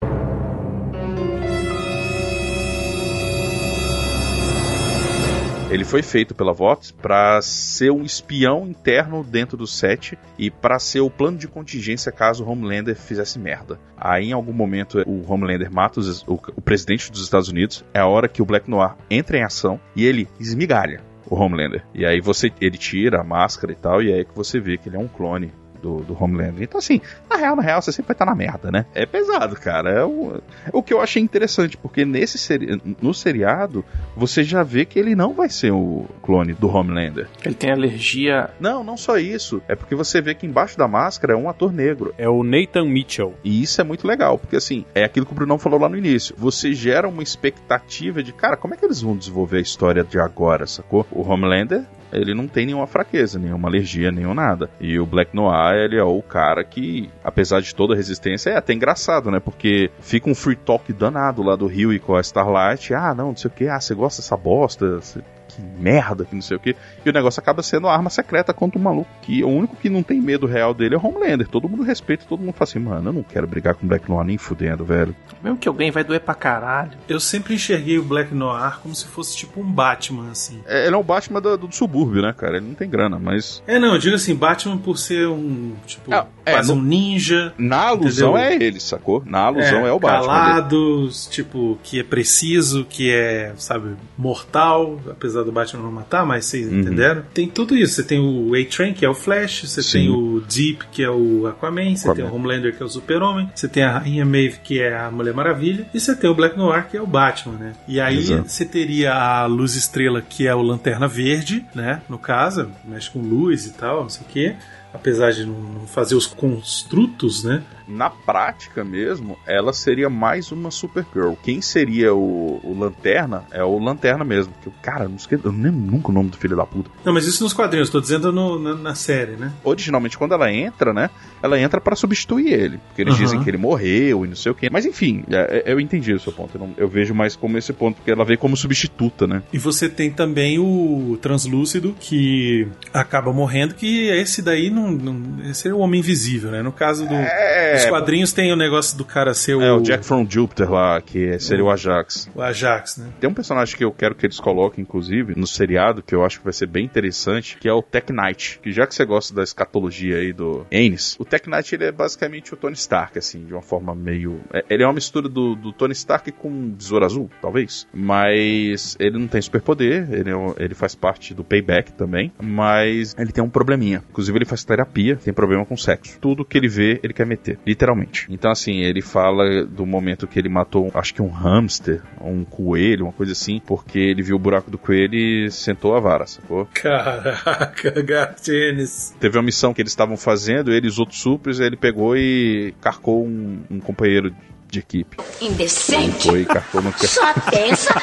[5.75, 10.79] Ele foi feito pela Vox para ser um espião interno dentro do set e para
[10.79, 13.81] ser o plano de contingência caso o Homelander fizesse merda.
[13.97, 15.99] Aí, em algum momento, o Homelander mata
[16.29, 17.85] o, o presidente dos Estados Unidos.
[17.93, 21.85] É a hora que o Black Noir entra em ação e ele esmigalha o Homelander.
[21.93, 24.79] E aí você ele tira a máscara e tal, e é aí que você vê
[24.79, 25.53] que ele é um clone
[25.85, 26.62] do, do Homelander.
[26.62, 28.87] Então, assim, na real, na real, você sempre vai estar na merda, né?
[28.95, 29.91] É pesado, cara.
[29.91, 33.85] É o, é o que eu achei interessante, porque nesse seri no seriado,
[34.16, 37.28] você já vê que ele não vai ser o clone do Homelander.
[37.45, 38.49] Ele tem alergia.
[38.59, 39.61] Não, não só isso.
[39.68, 42.14] É porque você vê que embaixo da máscara é um ator negro.
[42.16, 43.35] É o Nathan Mitchell.
[43.45, 45.99] E isso é muito legal, porque assim, é aquilo que o Brunão falou lá no
[45.99, 46.35] início.
[46.39, 50.18] Você gera uma expectativa de, cara, como é que eles vão desenvolver a história de
[50.18, 51.07] agora, sacou?
[51.11, 51.85] O Homelander,
[52.15, 54.71] ele não tem nenhuma fraqueza, nenhuma alergia, nenhum nada.
[54.81, 58.57] E o Black Noir, ele é o cara que, apesar de toda a resistência, é
[58.57, 59.41] até engraçado, né?
[59.41, 62.95] Porque fica um free talk danado lá do Rio e com a Starlight.
[62.95, 63.69] Ah, não, não sei o que.
[63.69, 65.01] Ah, você gosta dessa bosta?
[65.01, 65.21] Você
[65.55, 66.76] que merda, que não sei o que.
[67.05, 69.09] E o negócio acaba sendo a arma secreta contra o maluco.
[69.22, 71.46] Que o único que não tem medo real dele é o Homelander.
[71.48, 74.09] Todo mundo respeita, todo mundo fala assim, mano, eu não quero brigar com o Black
[74.09, 75.14] Noir nem fudendo, velho.
[75.42, 76.92] Mesmo que alguém vai doer pra caralho.
[77.09, 80.61] Eu sempre enxerguei o Black Noir como se fosse tipo um Batman, assim.
[80.66, 82.57] É, ele é o Batman do, do subúrbio, né, cara?
[82.57, 83.62] Ele não tem grana, mas.
[83.66, 86.82] É, não, eu digo assim, Batman por ser um, tipo, Ah, é, quase no- um
[86.82, 87.52] ninja.
[87.59, 88.59] Na alusão entendeu?
[88.61, 89.22] é ele, sacou?
[89.26, 90.26] Na alusão é, o Batman.
[90.26, 96.45] Calados, tipo, que é preciso, que é, sabe, mortal, apesar do Batman não matar, mas
[96.47, 96.80] vocês Uhum.
[96.80, 97.22] entenderam?
[97.32, 97.95] Tem tudo isso.
[97.95, 99.92] Você tem o A-Train, que é o Flash, você Sim.
[99.92, 102.14] tem o Deep, que é o Aquaman, você Aquaman.
[102.14, 105.11] tem o Homelander, que é o Super-Homem, você tem a Rainha Maeve, que é a
[105.11, 107.72] Mulher Maravilha, e você tem o Black Noir, que é o Batman, né?
[107.86, 108.49] E aí Exato.
[108.49, 112.01] você teria a Luz Estrela, que é o Lanterna Verde, né?
[112.09, 114.55] No caso, mexe com luz e tal, não sei o quê.
[114.92, 117.62] Apesar de não não fazer os construtos, né?
[117.87, 121.35] Na prática mesmo, ela seria mais uma Supergirl.
[121.43, 124.53] Quem seria o, o Lanterna é o Lanterna mesmo.
[124.62, 126.91] Que, cara, eu não esqueço, eu lembro nunca o nome do filho da puta.
[127.05, 129.53] Não, mas isso nos quadrinhos, tô dizendo no- na, na série, né?
[129.62, 131.11] Originalmente, quando ela entra, né?
[131.43, 132.78] Ela entra pra substituir ele.
[132.89, 133.22] Porque eles Aham.
[133.22, 134.68] dizem que ele morreu e não sei o quê.
[134.70, 136.57] Mas enfim, é- é- eu entendi o seu ponto.
[136.57, 139.43] Eu, não- eu vejo mais como esse ponto, porque ela veio como substituta, né?
[139.53, 145.68] E você tem também o Translúcido, que acaba morrendo, que esse daí não, não esse
[145.68, 146.62] é o Homem Invisível, né?
[146.62, 149.81] No caso do, É, dos quadrinhos tem o negócio do cara ser o, É o
[149.81, 152.29] Jack from Jupiter lá, que seria o Ajax.
[152.35, 153.09] o Ajax, né?
[153.20, 156.39] Tem um personagem que eu quero que eles coloquem, inclusive, no seriado, que eu acho
[156.39, 158.61] que vai ser bem interessante, que é o Tech Knight.
[158.62, 161.93] Que já que você gosta da escatologia aí do Ennis, o Tech Knight ele é
[161.93, 164.41] basicamente o Tony Stark, assim, de uma forma meio.
[164.53, 167.87] é- ele é uma mistura do, do Tony Stark com um Besouro Azul, talvez.
[167.93, 172.33] Mas ele não tem superpoder, ele, é um- ele faz parte do Payback também.
[172.41, 174.03] Mas ele tem um probleminha.
[174.11, 176.18] Inclusive, ele faz terapia, tem problema com sexo.
[176.20, 178.27] Tudo que ele vê, ele quer meter, literalmente.
[178.31, 183.05] Então, assim, ele fala do momento que ele matou, acho que um hamster, um coelho,
[183.07, 186.69] uma coisa assim, porque ele viu o buraco do coelho e sentou a vara, sacou?
[186.75, 189.15] Caraca, Gartienes.
[189.19, 192.75] Teve uma missão que eles estavam fazendo, ele e os outros supers, ele pegou e
[192.81, 194.35] carcou um, um companheiro
[194.71, 195.17] de equipe.
[195.41, 196.27] Indecente.
[196.29, 197.95] Foi e carcou no Só pensa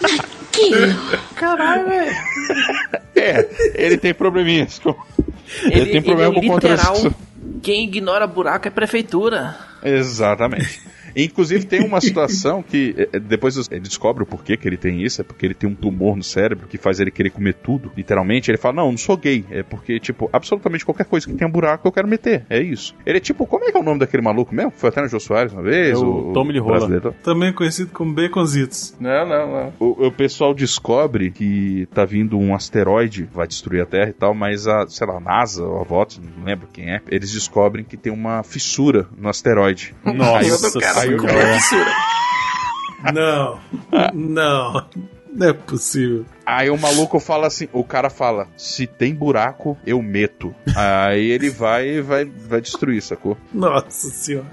[0.00, 0.94] naquilo.
[1.34, 2.14] Caralho, velho.
[3.16, 4.80] É, ele tem probleminhas.
[4.80, 4.94] com-
[5.62, 7.14] Ele, tem problema ele é com literal, contracepção.
[7.64, 9.56] Quem ignora buraco é prefeitura.
[9.82, 10.82] Exatamente.
[11.16, 15.20] Inclusive tem uma situação que eh, depois ele descobre o porquê que ele tem isso,
[15.20, 18.50] é porque ele tem um tumor no cérebro que faz ele querer comer tudo, literalmente.
[18.50, 19.44] Ele fala: "Não, não sou gay".
[19.50, 22.44] É porque tipo, absolutamente qualquer coisa que tenha buraco eu quero meter.
[22.48, 22.94] É isso.
[23.06, 24.72] Ele é tipo, como é que é o nome daquele maluco mesmo?
[24.72, 26.60] Foi até no Jô Soares uma vez, É o Tommy Lee.
[27.22, 28.94] Também conhecido como Baconzitos.
[28.98, 29.72] Não, não, não.
[29.78, 34.34] O, o pessoal descobre que tá vindo um asteroide, vai destruir a Terra e tal,
[34.34, 37.84] mas a, sei lá, a NASA ou a VOTS, não lembro quem é, eles descobrem
[37.84, 39.94] que tem uma fissura no asteroide.
[40.04, 41.92] Nossa Aí o- Como é fissura?
[43.12, 43.60] Não,
[44.14, 44.86] não,
[45.34, 46.24] não é possível.
[46.46, 50.54] Aí o maluco fala assim, o cara fala, se tem buraco, eu meto.
[50.74, 53.36] Aí ele vai e vai, vai destruir, sacou?
[53.52, 54.46] Nossa senhora.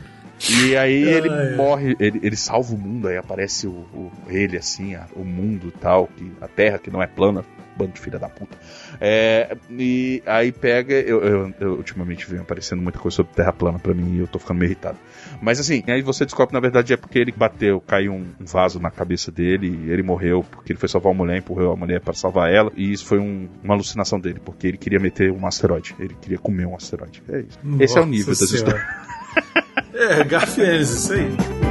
[0.50, 1.56] E aí ele Ai, ai.
[1.56, 5.72] morre, ele, ele salva o mundo, aí aparece o, o- ele assim, a- o mundo
[5.80, 7.46] tal, que, a terra que não é plana,
[7.82, 8.58] bando de filha da puta.
[9.00, 13.80] É, e aí pega, eu, eu- eu ultimamente venho aparecendo muita coisa sobre terra plana
[13.80, 14.98] pra mim e eu tô ficando meio irritado.
[15.42, 18.80] Mas assim, aí você descobre na verdade é porque ele bateu, caiu um um vaso
[18.80, 22.00] na cabeça dele e ele morreu porque ele foi salvar uma mulher, empurrou a mulher
[22.02, 25.46] pra salvar ela e isso foi um- uma alucinação dele, porque ele queria meter um
[25.48, 27.22] asteroide, ele queria comer um asteroide.
[27.30, 27.60] É isso.
[27.80, 28.84] Esse é o nível Nossa das histórias.
[29.94, 31.71] É, Garfienes, isso aí.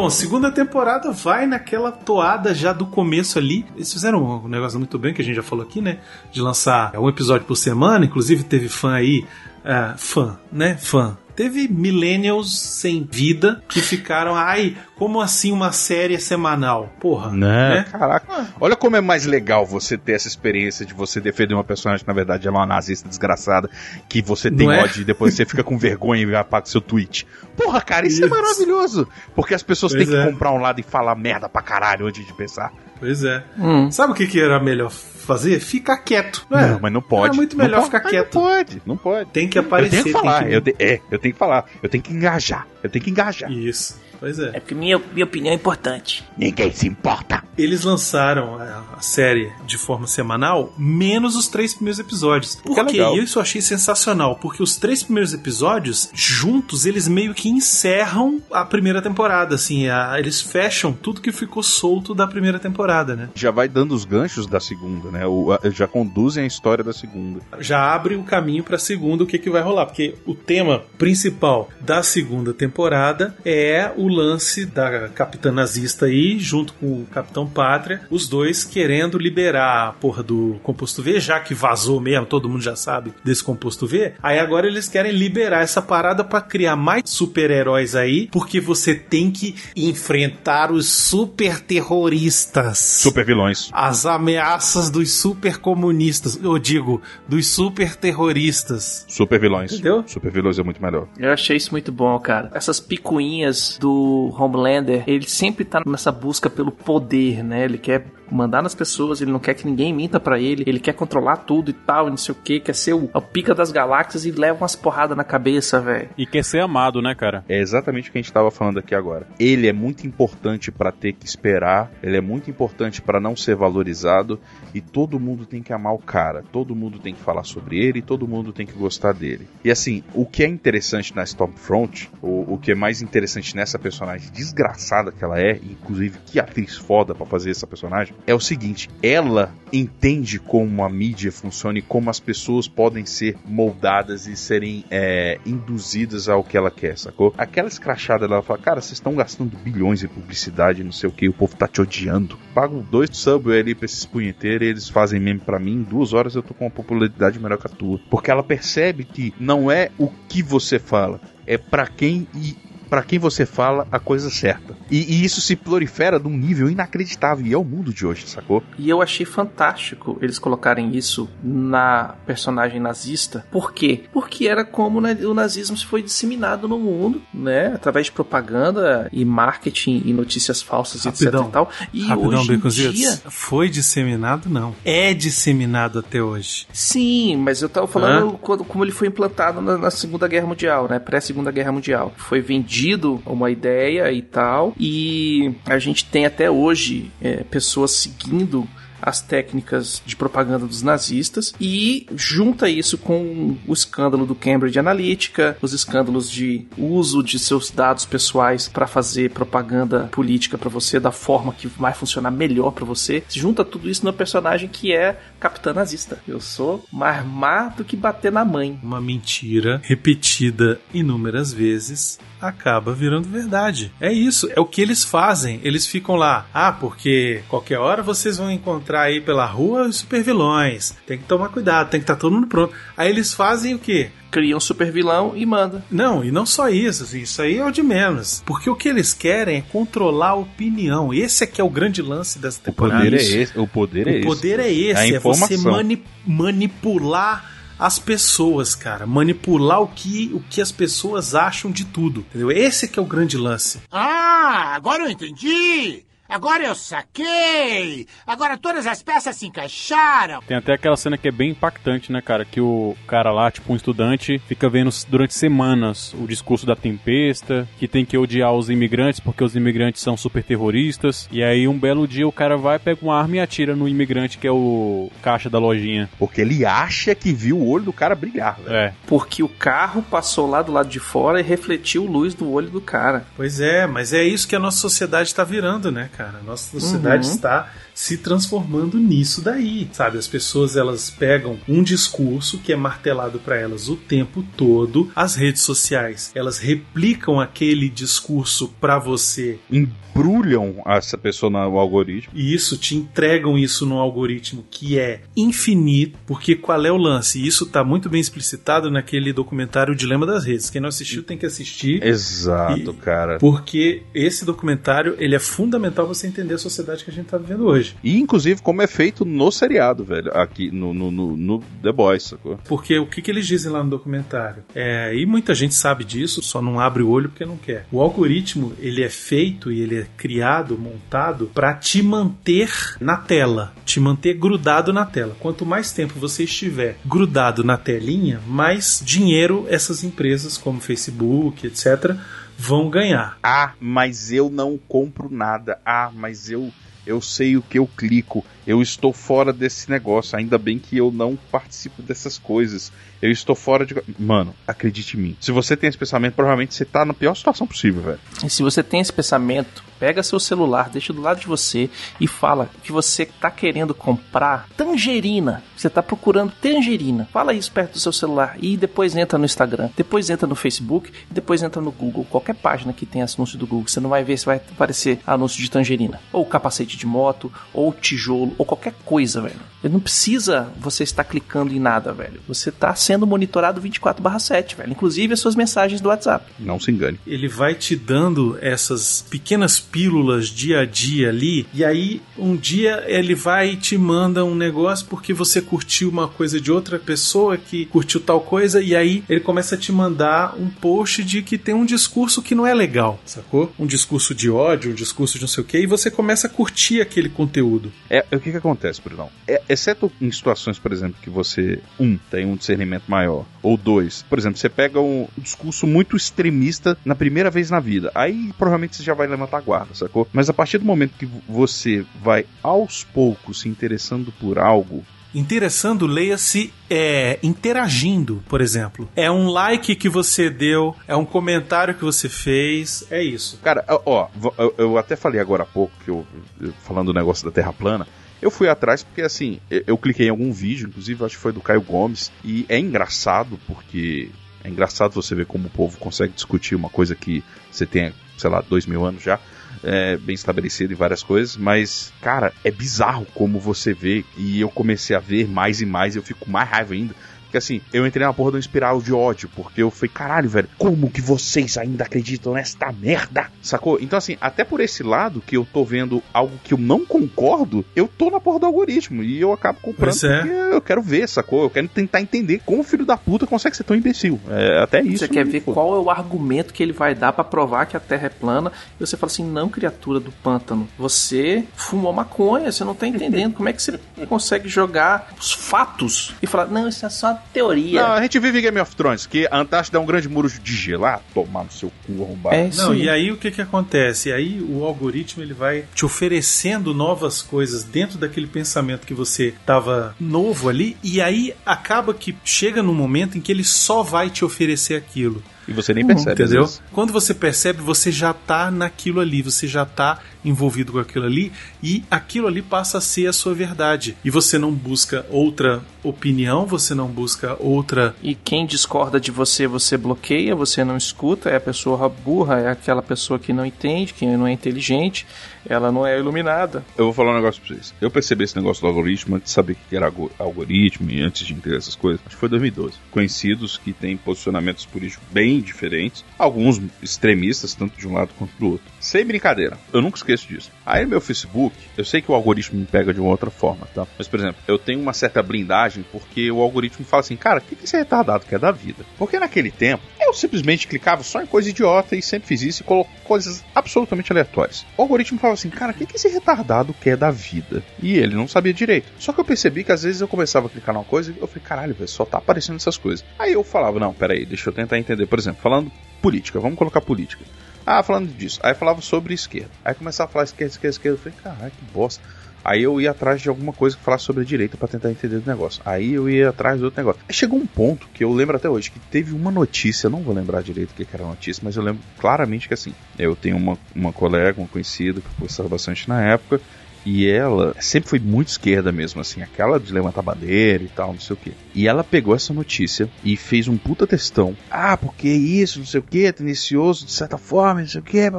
[0.00, 3.66] Bom, segunda temporada vai naquela toada já do começo ali.
[3.76, 5.98] Eles fizeram um negócio muito bem, que a gente já falou aqui, né?
[6.32, 8.06] De lançar um episódio por semana.
[8.06, 9.26] Inclusive teve fã aí.
[9.62, 10.78] ah, fã, né?
[10.78, 11.18] Fã.
[11.36, 16.92] Teve millennials sem vida que ficaram, ai, como assim uma série semanal?
[17.00, 17.84] Porra, né?
[17.90, 18.48] Caraca.
[18.60, 22.08] Olha como é mais legal você ter essa experiência de você defender uma personagem que
[22.08, 23.70] na verdade ela é uma nazista desgraçada,
[24.08, 24.82] que você tem Não é?
[24.82, 27.26] ódio e depois você fica com vergonha e apaga seu tweet.
[27.56, 28.34] Porra, cara, isso, é Isso.
[28.34, 29.08] maravilhoso.
[29.34, 30.30] Porque as pessoas Pois têm que é.
[30.30, 32.72] comprar um lado e falar merda pra caralho antes de pensar.
[33.00, 33.42] Pois é.
[33.58, 33.90] Hum.
[33.90, 35.58] Sabe o que, que era melhor fazer?
[35.60, 36.46] Ficar quieto.
[36.50, 36.70] Não, é?
[36.72, 37.34] Não, mas não pode.
[37.34, 38.34] É muito melhor pode, ficar quieto.
[38.34, 39.30] Não pode, não pode.
[39.30, 39.90] Tem que Eu aparecer.
[39.90, 42.12] tenho que falar, tem que- eu te- é, eu tenho que falar, eu tenho que
[42.12, 43.50] engajar, eu tenho que engajar.
[43.50, 44.50] Isso, pois é.
[44.54, 46.24] É porque minha, minha opinião é importante.
[46.36, 47.42] Ninguém se importa.
[47.58, 52.56] eles lançaram a, a série de forma semanal, menos os três primeiros episódios.
[52.56, 52.92] Por Que quê?
[52.92, 53.16] legal.
[53.16, 58.64] Isso eu achei sensacional, porque os três primeiros episódios, juntos, eles meio que encerram a
[58.64, 63.28] primeira temporada, assim, a- eles fecham tudo que ficou solto da primeira temporada, né?
[63.34, 65.26] Já vai dando os ganchos da segunda, né?
[65.26, 67.40] O, a- já conduzem a história da segunda.
[67.58, 71.68] já abre o caminho pra segunda o que, que vai rolar, porque o tema principal
[71.80, 78.02] da segunda temporada é o lance da capitã nazista aí, junto com o capitão pátria,
[78.10, 82.62] os dois querendo liberar a porra do composto V, já que vazou mesmo, todo mundo
[82.62, 84.14] já sabe desse composto V.
[84.22, 89.30] Aí agora eles querem liberar essa parada pra criar mais super-heróis aí, porque você tem
[89.30, 92.78] que enfrentar os super terroristas.
[92.78, 93.70] Super vilões.
[93.72, 99.04] As ameaças dos super comunistas, eu digo, dos super terroristas.
[99.08, 99.72] Super vilões.
[99.72, 100.04] Entendeu?
[100.06, 101.08] Super vilões é muito melhor.
[101.18, 102.50] Eu achei isso muito bom, cara.
[102.54, 103.99] Essas picuinhas do
[104.38, 107.64] Homelander, ele sempre tá nessa busca pelo poder, né?
[107.64, 110.94] Ele quer mandar nas pessoas, ele não quer que ninguém minta pra ele, ele quer
[110.94, 113.72] controlar tudo e tal, e não sei o que, quer ser o, o pica das
[113.72, 116.08] galáxias e leva umas porradas na cabeça, velho.
[116.16, 117.44] E quer ser amado, né, cara?
[117.48, 119.26] É exatamente o que a gente tava falando aqui agora.
[119.38, 123.56] Ele é muito importante pra ter que esperar, ele é muito importante pra não ser
[123.56, 124.38] valorizado
[124.72, 127.98] e todo mundo tem que amar o cara, todo mundo tem que falar sobre ele
[127.98, 129.48] e todo mundo tem que gostar dele.
[129.64, 133.78] E assim, o que é interessante na Stormfront, o, o que é mais interessante nessa
[133.90, 138.40] personagem desgraçada que ela é, inclusive que atriz foda pra fazer essa personagem, é o
[138.40, 144.36] seguinte: ela entende como a mídia funciona e como as pessoas podem ser moldadas e
[144.36, 147.34] serem é, induzidas ao que ela quer, sacou?
[147.36, 151.28] Aquela escrachada dela fala: Cara, vocês estão gastando bilhões em publicidade, não sei o que,
[151.28, 152.38] o povo tá te odiando.
[152.54, 155.74] Pago dois subway ali pra esses punheteiros e eles fazem meme pra mim.
[155.74, 157.98] Em duas horas eu tô com uma popularidade melhor que a tua.
[158.08, 163.02] Porque ela percebe que não é o que você fala, é pra quem e para
[163.04, 164.76] quem você fala a coisa certa.
[164.90, 167.46] E, e isso se prolifera de um nível inacreditável.
[167.46, 168.62] E é o mundo de hoje, sacou?
[168.76, 173.46] E eu achei fantástico eles colocarem isso na personagem nazista.
[173.50, 174.04] Por quê?
[174.12, 177.68] Porque era como o nazismo se foi disseminado no mundo, né?
[177.68, 181.42] Através de propaganda e marketing e notícias falsas, Rapidão.
[181.42, 181.70] etc e tal.
[181.92, 183.20] E Rapidão, hoje em dia...
[183.28, 184.74] Foi disseminado, não.
[184.84, 186.66] É disseminado até hoje.
[186.72, 190.88] Sim, mas eu tava falando quando, como ele foi implantado na, na Segunda Guerra Mundial,
[190.88, 190.98] né?
[190.98, 192.12] Pré-Segunda Guerra Mundial.
[192.16, 192.79] Foi vendido
[193.26, 198.68] uma ideia e tal, e a gente tem até hoje é, pessoas seguindo
[199.02, 205.56] as técnicas de propaganda dos nazistas e junta isso com o escândalo do Cambridge Analytica,
[205.62, 211.10] os escândalos de uso de seus dados pessoais para fazer propaganda política para você da
[211.10, 213.22] forma que vai funcionar melhor para você.
[213.30, 216.18] Junta tudo isso no personagem que é capitã nazista.
[216.26, 218.78] Eu sou mais má do que bater na mãe.
[218.82, 223.92] Uma mentira repetida inúmeras vezes acaba virando verdade.
[224.00, 225.60] É isso, é o que eles fazem.
[225.62, 230.94] Eles ficam lá, ah, porque qualquer hora vocês vão encontrar aí pela rua os supervilões.
[231.06, 232.72] Tem que tomar cuidado, tem que estar todo mundo pronto.
[232.96, 234.10] Aí eles fazem o quê?
[234.30, 235.84] Cria um super vilão e manda.
[235.90, 238.40] Não, e não só isso, assim, isso aí é o de menos.
[238.46, 241.12] Porque o que eles querem é controlar a opinião.
[241.12, 243.02] Esse é que é o grande lance dessa O temporada.
[243.02, 243.58] poder é esse.
[243.58, 244.26] O poder é O esse.
[244.26, 245.72] poder é esse, A é você informação.
[245.72, 247.50] mani- manipular
[247.80, 249.06] as pessoas, cara.
[249.06, 252.20] Manipular o que, o que as pessoas acham de tudo.
[252.20, 252.50] Entendeu?
[252.50, 253.80] Esse que é o grande lance.
[253.90, 256.04] Ah, agora eu entendi!
[256.30, 258.06] Agora eu saquei!
[258.24, 260.40] Agora todas as peças se encaixaram!
[260.46, 262.44] Tem até aquela cena que é bem impactante, né, cara?
[262.44, 267.68] Que o cara lá, tipo um estudante, fica vendo durante semanas o discurso da tempesta,
[267.80, 271.28] que tem que odiar os imigrantes porque os imigrantes são super terroristas.
[271.32, 274.38] E aí um belo dia o cara vai, pega uma arma e atira no imigrante
[274.38, 276.08] que é o caixa da lojinha.
[276.16, 278.72] Porque ele acha que viu o olho do cara brilhar, velho.
[278.72, 278.92] É.
[279.08, 282.80] Porque o carro passou lá do lado de fora e refletiu luz do olho do
[282.80, 283.26] cara.
[283.36, 286.19] Pois é, mas é isso que a nossa sociedade está virando, né, cara?
[286.28, 287.34] A nossa sociedade Uhum.
[287.34, 287.68] está
[288.00, 290.16] se transformando nisso daí, sabe?
[290.16, 295.34] As pessoas elas pegam um discurso que é martelado para elas o tempo todo, as
[295.34, 302.32] redes sociais elas replicam aquele discurso para você Embrulham essa pessoa no algoritmo.
[302.34, 307.44] e isso te entregam isso num algoritmo que é infinito, porque qual é o lance?
[307.44, 310.70] Isso tá muito bem explicitado naquele documentário O Dilema das Redes.
[310.70, 312.02] Quem não assistiu tem que assistir.
[312.02, 313.38] Exato, cara.
[313.38, 317.66] Porque esse documentário ele é fundamental você entender a sociedade que a gente tá vivendo
[317.66, 317.89] hoje.
[318.02, 320.30] E inclusive como é feito no seriado, velho.
[320.36, 322.58] Aqui no, no, no, no The Boys, sacou?
[322.68, 324.64] Porque o que, que eles dizem lá no documentário?
[324.74, 327.86] É, e muita gente sabe disso, só não abre o olho porque não quer.
[327.90, 332.70] O algoritmo ele é feito e ele é criado, montado pra te manter
[333.00, 335.36] na tela, te manter grudado na tela.
[335.38, 342.16] Quanto mais tempo você estiver grudado na telinha, mais dinheiro essas empresas como Facebook, etc,
[342.60, 343.38] vão ganhar.
[343.42, 345.78] Ah, mas eu não compro nada.
[345.84, 346.70] Ah, mas eu
[347.10, 351.10] eu sei o que eu clico, eu estou fora desse negócio, ainda bem que eu
[351.10, 352.92] não participo dessas coisas.
[353.20, 353.96] Eu estou fora de.
[354.16, 355.36] Mano, acredite em mim.
[355.40, 358.20] Se você tem esse pensamento, provavelmente você tá na pior situação possível, velho.
[358.44, 361.90] E se você tem esse pensamento, pega seu celular, deixa do lado de você
[362.20, 365.62] e fala que você tá querendo comprar tangerina.
[365.76, 367.28] Você tá procurando tangerina.
[367.32, 371.10] Fala isso perto do seu celular e depois entra no Instagram, depois entra no Facebook
[371.30, 372.26] depois entra no Google.
[372.28, 375.60] Qualquer página que tem anúncio do Google, você não vai ver se vai aparecer anúncio
[375.62, 379.58] de tangerina, ou capacete de moto, ou tijolo, ou qualquer coisa, velho.
[379.82, 382.40] Não precisa você estar clicando em nada, velho.
[382.46, 384.92] Você tá sendo monitorado 24/7, velho.
[384.92, 386.44] Inclusive as suas mensagens do WhatsApp.
[386.58, 387.18] Não se engane.
[387.26, 393.04] Ele vai te dando essas pequenas pílulas dia a dia ali, e aí um dia
[393.06, 397.56] ele vai e te manda um negócio porque você curtiu uma coisa de outra pessoa
[397.56, 401.56] que curtiu tal coisa, e aí ele começa a te mandar um post de que
[401.56, 403.72] tem um discurso que não é legal, sacou?
[403.78, 406.50] Um discurso de ódio, um discurso de não sei o que, e você começa a
[406.50, 407.92] curtir aquele conteúdo.
[408.08, 409.30] É, o que que acontece, Brunão?
[409.46, 414.24] É, exceto em situações, por exemplo, que você, um, tem um discernimento maior, ou dois,
[414.28, 418.96] por exemplo, você pega um discurso muito extremista na primeira vez na vida, aí provavelmente
[418.96, 420.26] você já vai levantar a guarda, sacou?
[420.32, 425.04] Mas a partir do momento que você vai aos poucos se interessando por algo,
[425.34, 429.08] Interessando, leia-se é, interagindo, por exemplo.
[429.14, 433.58] É um like que você deu, é um comentário que você fez, é isso.
[433.62, 434.28] Cara, ó,
[434.76, 436.26] eu, até falei agora há pouco, que eu,
[436.60, 438.06] eu falando do negócio da Terra plana,
[438.42, 441.60] eu fui atrás porque, assim, eu cliquei em algum vídeo, inclusive acho que foi do
[441.60, 444.30] Caio Gomes, e é engraçado porque
[444.64, 448.50] é engraçado você ver como o povo consegue discutir uma coisa que você tem, sei
[448.50, 449.38] lá, dois mil anos já,
[449.82, 454.68] é, bem estabelecido em várias coisas, mas, cara, é bizarro como você vê, e eu
[454.68, 457.14] comecei a ver mais e mais, e eu fico mais raiva ainda.
[457.50, 460.48] Porque assim, eu entrei na porra de uma espiral de ódio, porque eu falei, caralho,
[460.48, 463.50] velho, como que vocês ainda acreditam nesta merda?
[463.60, 463.98] Sacou?
[464.00, 467.84] Então, assim, até por esse lado que eu tô vendo algo que eu não concordo,
[467.96, 470.42] eu tô na porra do algoritmo e eu acabo comprando é.
[470.42, 471.64] porque eu quero ver, sacou?
[471.64, 474.40] Eu quero tentar entender como o filho da puta consegue ser tão imbecil.
[474.48, 475.18] É até isso.
[475.18, 475.72] Você quer ver pô.
[475.72, 478.70] qual é o argumento que ele vai dar pra provar que a Terra é plana?
[478.96, 483.54] E você fala assim: não, criatura do pântano, você fumou maconha, você não tá entendendo.
[483.54, 483.98] Como é que você
[484.28, 488.02] consegue jogar os fatos e falar, não, isso é só teoria?
[488.02, 490.48] Não, a gente vive em Game of Thrones, que a Antártida é um grande muro
[490.48, 491.04] de gelo.
[491.04, 492.56] Ah, tomar no seu cu arrombado.
[492.56, 494.28] É Não, e aí o que que acontece?
[494.28, 499.54] E aí o algoritmo ele vai te oferecendo novas coisas dentro daquele pensamento que você
[499.64, 504.30] tava novo ali, e aí acaba que chega num momento em que ele só vai
[504.30, 505.42] te oferecer aquilo.
[505.68, 506.42] E você nem percebe.
[506.42, 506.68] Entendeu?
[506.92, 511.52] Quando você percebe, você já tá naquilo ali, você já tá envolvido com aquilo ali
[511.82, 514.16] e aquilo ali passa a ser a sua verdade.
[514.24, 518.14] E você não busca outra opinião, você não busca outra.
[518.22, 522.70] E quem discorda de você, você bloqueia, você não escuta, é a pessoa burra, é
[522.70, 525.26] aquela pessoa que não entende, que não é inteligente,
[525.66, 526.84] ela não é iluminada.
[526.96, 527.94] Eu vou falar um negócio pra vocês.
[528.00, 531.46] Eu percebi esse negócio do algoritmo antes de saber que era algo- algoritmo e antes
[531.46, 532.20] de entender essas coisas.
[532.26, 532.94] Acho que foi 2012.
[533.10, 538.72] Conhecidos que têm posicionamentos políticos bem diferentes, alguns extremistas, tanto de um lado quanto do
[538.72, 538.86] outro.
[539.00, 540.70] Sem brincadeira, eu nunca esqueço disso.
[540.84, 543.86] Aí no meu Facebook, eu sei que o algoritmo me pega de uma outra forma,
[543.94, 544.06] tá?
[544.16, 547.62] Mas, por exemplo, eu tenho uma certa blindagem porque o algoritmo fala assim, cara, o
[547.62, 549.04] que que esse retardado quer da vida?
[549.18, 552.84] Porque naquele tempo, eu simplesmente clicava só em coisa idiota e sempre fiz isso e
[552.84, 554.86] coloco coisas absolutamente aleatórias.
[554.96, 557.82] O algoritmo falava assim, cara, o que que esse retardado quer da vida?
[558.02, 559.10] E ele não sabia direito.
[559.18, 561.46] Só que eu percebi que às vezes eu começava a clicar numa coisa e eu
[561.46, 563.24] falei, caralho, velho, só tá aparecendo essas coisas.
[563.38, 565.26] Aí eu falava, não, peraí, deixa eu tentar entender.
[565.26, 565.90] Por exemplo, falando
[566.22, 567.44] política, vamos colocar política.
[567.84, 568.60] Ah, falando disso.
[568.62, 569.70] Aí falava sobre esquerda.
[569.84, 571.18] Aí começava a falar esquerda, esquerda, esquerda.
[571.18, 572.22] Eu falei, caralho, que bosta.
[572.64, 575.36] Aí eu ia atrás de alguma coisa que falasse sobre a direita pra tentar entender
[575.36, 575.80] o negócio.
[575.84, 577.22] Aí eu ia atrás de outro negócio.
[577.28, 580.34] Aí chegou um ponto que eu lembro até hoje, que teve uma notícia, não vou
[580.34, 583.56] lembrar direito o que era a notícia, mas eu lembro claramente que assim, eu tenho
[583.56, 586.60] uma, uma colega, uma conhecida, que eu gostava bastante na época,
[587.04, 591.20] e ela sempre foi muito esquerda mesmo, assim, aquela de levantar bandeira e tal, não
[591.20, 591.52] sei o que.
[591.74, 594.56] E ela pegou essa notícia e fez um puta textão.
[594.70, 598.30] Ah, porque isso, não sei o que, tendencioso de certa forma, não sei o que.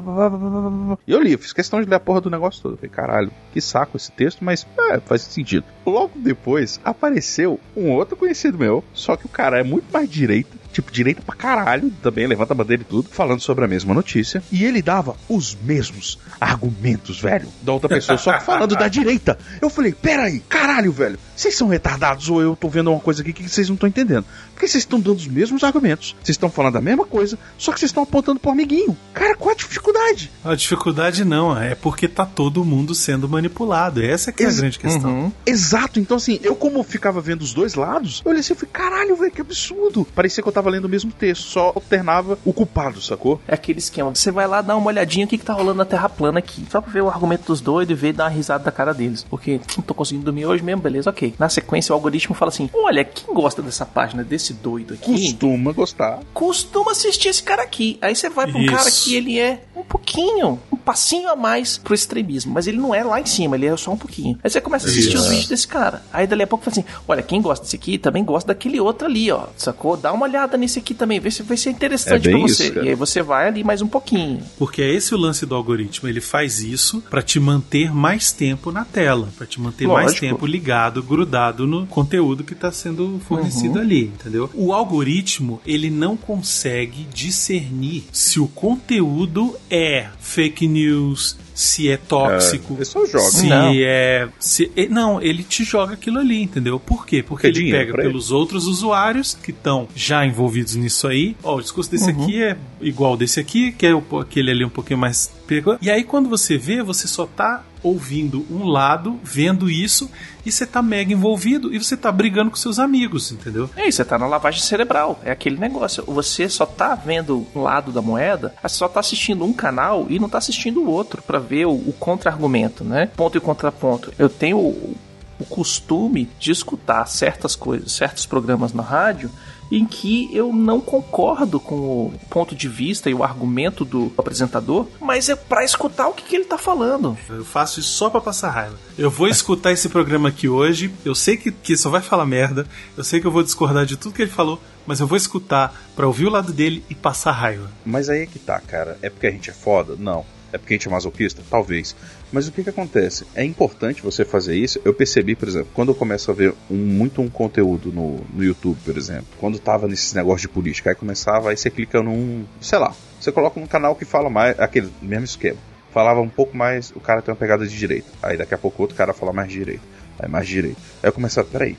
[1.08, 2.74] E eu li, fiz questão de ler a porra do negócio todo.
[2.74, 5.66] Eu falei, caralho, que saco esse texto, mas é, faz sentido.
[5.86, 10.61] Logo depois apareceu um outro conhecido meu, só que o cara é muito mais direita
[10.72, 14.42] tipo, direita pra caralho, também levanta a bandeira e tudo, falando sobre a mesma notícia.
[14.52, 19.38] E ele dava os mesmos argumentos, velho, da outra pessoa, só falando da direita.
[19.62, 23.34] Eu falei, peraí, caralho, velho, vocês são retardados ou eu tô vendo uma coisa aqui
[23.34, 24.26] que vocês não estão entendendo?
[24.54, 27.80] Porque vocês estão dando os mesmos argumentos, vocês estão falando a mesma coisa, só que
[27.80, 28.96] vocês estão apontando pro amiguinho.
[29.14, 30.32] Cara, qual a dificuldade?
[30.46, 34.04] A dificuldade não, é porque tá todo mundo sendo manipulado.
[34.04, 35.12] Essa que é a grande questão.
[35.12, 35.32] Uhum.
[35.46, 38.72] Exato, então assim, eu como ficava vendo os dois lados, eu olhei assim e falei,
[38.72, 40.06] caralho, velho, que absurdo.
[40.14, 43.42] Parecia que eu tava lendo o mesmo texto, só alternava o culpado, sacou?
[43.48, 44.14] É aquele esquema.
[44.14, 46.66] Você vai lá dar uma olhadinha o que, que tá rolando na Terra plana aqui.
[46.70, 48.94] Só pra ver o argumento dos doidos e ver e dar uma risada da cara
[48.94, 49.26] deles.
[49.28, 51.31] Porque não tô conseguindo dormir hoje mesmo, beleza, ok.
[51.40, 55.12] Na sequência, o algoritmo fala assim: olha, quem gosta dessa página desse doido aqui.
[55.12, 56.20] Costuma gostar.
[56.34, 57.98] Costuma assistir esse cara aqui.
[58.02, 58.76] Aí você vai pra um Isso.
[58.76, 62.54] cara que ele é um pouquinho, um passinho a mais pro extremismo.
[62.54, 64.38] Mas ele não é lá em cima, ele é só um pouquinho.
[64.44, 65.24] Aí você começa a assistir Isso.
[65.24, 66.04] os vídeos desse cara.
[66.12, 69.08] Aí dali a pouco fala assim: olha, quem gosta desse aqui também gosta daquele outro
[69.08, 69.46] ali, ó.
[69.58, 69.96] Sacou?
[69.98, 72.68] Dá uma olhada nesse aqui também, vê se vai ser interessante É pra você.
[72.70, 74.42] isso, e aí você vai ali mais um pouquinho.
[74.58, 76.08] Porque é esse o lance do algoritmo.
[76.10, 80.26] Ele faz isso pra te manter mais tempo na tela, pra te manter mais Lógico.
[80.26, 81.21] tempo ligado, grudado
[81.68, 83.82] no conteúdo que tá sendo fornecido Uhum.
[83.82, 84.50] ali, entendeu?
[84.54, 92.74] O algoritmo, ele não consegue discernir se o conteúdo é fake news, se é tóxico,
[92.74, 93.26] É, ele só joga.
[93.26, 93.72] se Não.
[93.76, 96.80] é, se é- não, ele te joga aquilo ali, entendeu?
[96.80, 97.22] Por quê?
[97.22, 98.12] Porque É ele pega pra ele.
[98.12, 101.36] pelos outros usuários que estão já envolvidos nisso aí.
[101.44, 102.24] Ó, o discurso desse Uhum.
[102.24, 105.78] aqui é igual desse aqui, que é o- aquele ali um pouquinho mais perigoso.
[105.82, 110.08] E aí quando você vê, você só tá ouvindo um lado, vendo isso,
[110.46, 113.72] e você tá mega envolvido e você tá brigando com seus amigos, entendeu?
[113.76, 115.20] É isso, você tá na lavagem cerebral.
[115.26, 116.04] É aquele negócio.
[116.06, 120.20] Você só tá vendo um lado da moeda, você só tá assistindo um canal e
[120.20, 123.10] não tá assistindo o outro pra ver o, o contra-argumento, né?
[123.14, 124.14] Ponto e contraponto.
[124.18, 124.96] Eu tenho o,
[125.38, 129.30] o costume de escutar certas coisas, certos programas na rádio
[129.70, 134.86] em que eu não concordo com o ponto de vista e o argumento do apresentador,
[135.00, 137.18] mas é pra escutar o que, que ele tá falando.
[137.30, 138.78] Eu faço isso só pra passar raiva.
[138.98, 142.68] Eu vou escutar esse programa aqui hoje, eu sei que, que só vai falar merda,
[142.98, 145.74] eu sei que eu vou discordar de tudo que ele falou, mas eu vou escutar
[145.96, 147.72] pra ouvir o lado dele e passar raiva.
[147.86, 148.98] Mas aí é que tá, cara.
[149.02, 149.96] É porque a gente é foda?
[149.98, 150.26] Não.
[150.54, 151.42] É porque a gente é masoquista?
[151.50, 151.96] Talvez.
[152.32, 153.26] Mas o que que acontece?
[153.36, 154.80] É importante você fazer isso.
[154.84, 158.44] Eu percebi, por exemplo, quando eu começo a ver um- muito um conteúdo no, no
[158.44, 162.46] YouTube, por exemplo, quando tava nesses negócios de política, aí começava, aí você clica num,
[162.60, 165.58] sei lá, você coloca um canal que fala mais, aquele mesmo esquema.
[165.94, 168.08] Falava um pouco mais, o cara tem uma pegada de direita.
[168.24, 169.84] Aí daqui a pouco outro cara fala mais de direita.
[170.20, 170.80] Aí mais de direita.
[171.04, 171.78] Aí eu começava, peraí,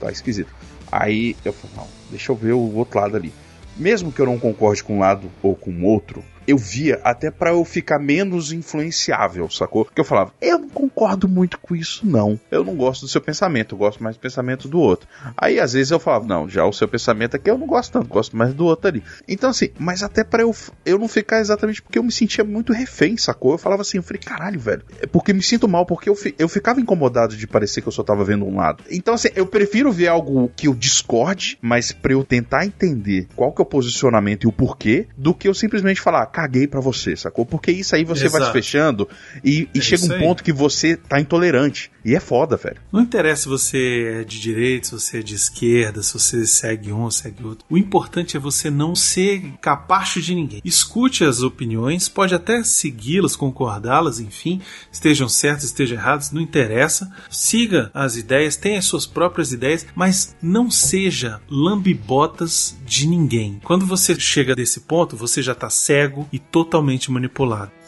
[0.00, 0.52] tá esquisito.
[0.90, 3.32] Aí eu falei, não, deixa eu ver o outro lado ali.
[3.76, 7.30] Mesmo que eu não concorde com um lado ou com o outro, eu via até
[7.30, 9.84] pra eu ficar menos influenciável, sacou?
[9.84, 12.38] Porque eu falava, eu não concordo muito com isso, não.
[12.50, 15.08] Eu não gosto do seu pensamento, eu gosto mais do pensamento do outro.
[15.36, 18.08] Aí às vezes eu falava, não, já o seu pensamento aqui eu não gosto tanto,
[18.08, 19.02] gosto mais do outro ali.
[19.28, 22.72] Então assim, mas até pra eu, eu não ficar exatamente porque eu me sentia muito
[22.72, 23.52] refém, sacou?
[23.52, 26.34] Eu falava assim, eu falei, caralho, velho, é porque me sinto mal, porque eu, fi-
[26.38, 28.82] eu ficava incomodado de parecer que eu só tava vendo um lado.
[28.90, 33.52] Então assim, eu prefiro ver algo que eu discorde, mas pra eu tentar entender qual
[33.52, 37.14] que é o posicionamento e o porquê, do que eu simplesmente falar, caguei pra você,
[37.16, 37.46] sacou?
[37.46, 38.52] Porque isso aí você vai se Exato.
[38.52, 39.08] fechando
[39.44, 40.18] e, e É chega um aí.
[40.18, 41.90] ponto que você tá intolerante.
[42.04, 42.80] E é foda, velho.
[42.92, 46.92] Não interessa se você é de direita, se você é de esquerda, se você segue
[46.92, 47.64] um ou segue outro.
[47.70, 50.60] O importante é você não ser capacho de ninguém.
[50.64, 57.12] Escute as opiniões, pode até segui-las, concordá-las, enfim, estejam certas, estejam erradas, não interessa.
[57.30, 63.60] Siga as ideias, tenha as suas próprias ideias, mas não seja lambibotas de ninguém.
[63.64, 67.81] Quando você chega desse ponto, você já está cego e totalmente manipulado.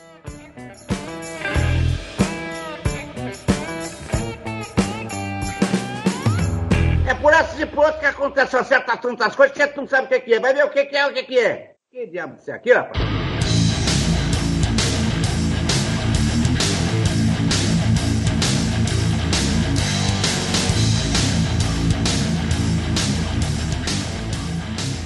[7.85, 10.41] Outras que acontecem certas tantas coisas que tu não sabe o que que é.
[10.41, 11.71] Vai ver o que que é, o que que é.
[11.91, 12.99] Que diabo isso aqui, rapaz?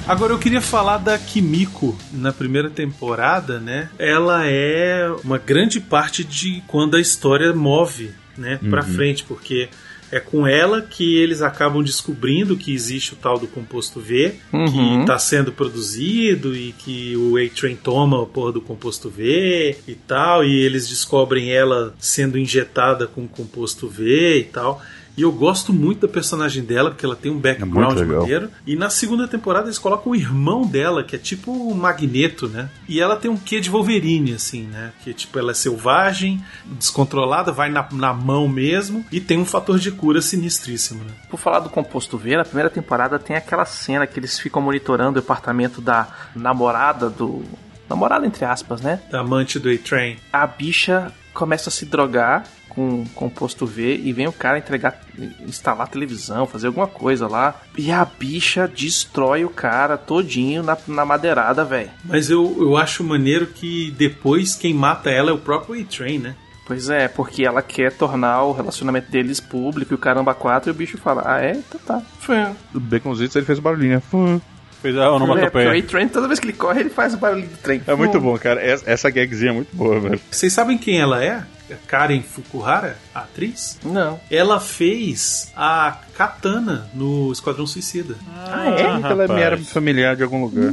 [0.07, 3.91] Agora eu queria falar da Kimiko na primeira temporada, né?
[3.99, 8.95] Ela é uma grande parte de quando a história move, né, Pra Uhum.
[8.95, 9.69] frente, porque
[10.11, 15.01] é com ela que eles acabam descobrindo que existe o tal do composto V, Uhum.
[15.01, 19.95] que tá sendo produzido e que o A-Train toma a porra do composto V e
[19.95, 24.83] tal, e eles descobrem ela sendo injetada com composto V e tal.
[25.19, 28.21] E eu gosto muito da personagem dela, porque ela tem um background legal.
[28.21, 28.51] maneiro.
[28.65, 32.71] E na segunda temporada eles colocam o irmão dela, que é tipo o Magneto, né?
[32.89, 34.93] E ela tem um quê de Wolverine, assim, né?
[35.03, 39.77] Que tipo, ela é selvagem, descontrolada, vai na, na mão mesmo, e tem um fator
[39.81, 41.11] de cura sinistríssimo, né?
[41.29, 45.19] Por falar do composto V, na primeira temporada tem aquela cena que eles ficam monitorando
[45.19, 47.43] o apartamento da namorada do.
[47.91, 49.01] Namorada, entre aspas, né?
[49.11, 50.19] Da amante do A-Train.
[50.33, 52.45] A bicha começa a se drogar
[52.79, 55.01] com composto V e vem o cara entregar,
[55.47, 57.61] instalar televisão, fazer alguma coisa lá.
[57.77, 61.91] E a bicha destrói o cara todinho na, na madeirada, velho.
[62.05, 66.35] Mas eu, eu acho maneiro que depois quem mata ela é o próprio A-Train, né?
[66.67, 70.73] Pois é, porque ela quer tornar o relacionamento deles público e o caramba 4 e
[70.73, 71.53] o bicho fala, ah é?
[71.53, 72.03] Então tá.
[72.21, 72.53] Fã.
[72.75, 74.01] O Baconzitos ele fez o barulhinho.
[74.03, 74.41] Fã.
[74.83, 75.71] Fez a É, onomatopeia.
[75.71, 77.83] o A-Train, toda vez que ele corre, ele faz o barulho do trem.
[77.87, 78.61] É muito bom, cara.
[78.61, 80.21] Essa, essa gagzinha é muito boa, velho.
[80.31, 81.43] Vocês sabem quem ela é?
[81.87, 83.79] Karen Fukuhara, a atriz?
[83.85, 84.19] Não.
[84.31, 88.17] Ela fez a Katana no Esquadrão Suicida.
[88.47, 88.83] Ah, é?
[88.83, 90.73] ela me era familiar de algum lugar.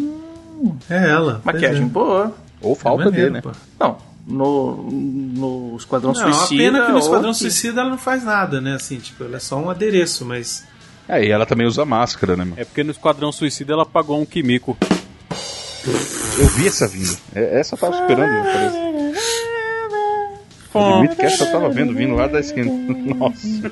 [0.89, 1.41] É ela.
[1.43, 1.85] Maquiagem é.
[1.85, 2.33] boa.
[2.61, 3.41] Ou falta maneiro, dele, né?
[3.41, 3.51] pô.
[3.79, 6.43] Não, no, no Esquadrão Não, Suicida.
[6.45, 8.75] a pena que no Esquadrão que- Suicida ela não faz nada, né?
[8.75, 10.63] Assim, tipo, ela é só um adereço, mas.
[11.07, 12.55] É, e ela também usa máscara, né, mano?
[12.57, 14.75] É porque no Esquadrão Suicida ela pagou um Kimiko.
[16.37, 17.15] Eu vi essa vindo.
[17.35, 18.75] É, Essa eu tava esperando, parece.
[20.79, 22.71] Admito que essa eu tava vendo vindo lá da esquina.
[23.15, 23.71] Nossa.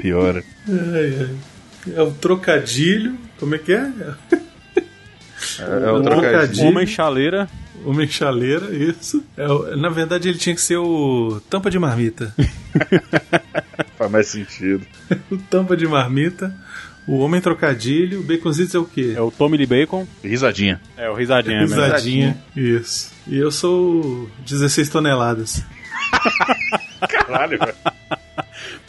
[0.00, 0.44] Piora.
[0.68, 1.94] Ai, ai.
[1.96, 3.16] É o trocadilho.
[3.38, 3.90] Como é que é?
[5.58, 6.68] É o trocadilho.
[6.68, 7.48] Homem chaleira.
[7.84, 9.22] Homem chaleira, isso.
[9.36, 12.34] É na verdade, ele tinha que ser o tampa de marmita.
[13.98, 14.86] Faz mais sentido.
[15.30, 16.54] o tampa de marmita,
[17.06, 19.12] o homem trocadilho, o baconzitos é o quê?
[19.14, 20.06] É o Tommy Lee Bacon.
[20.22, 20.80] Risadinha.
[20.96, 21.60] É o Risadinha.
[21.60, 21.76] mesmo.
[21.76, 22.38] Risadinha.
[22.56, 23.12] Isso.
[23.26, 25.62] E eu sou o 16 toneladas.
[27.08, 27.74] Caralho, velho.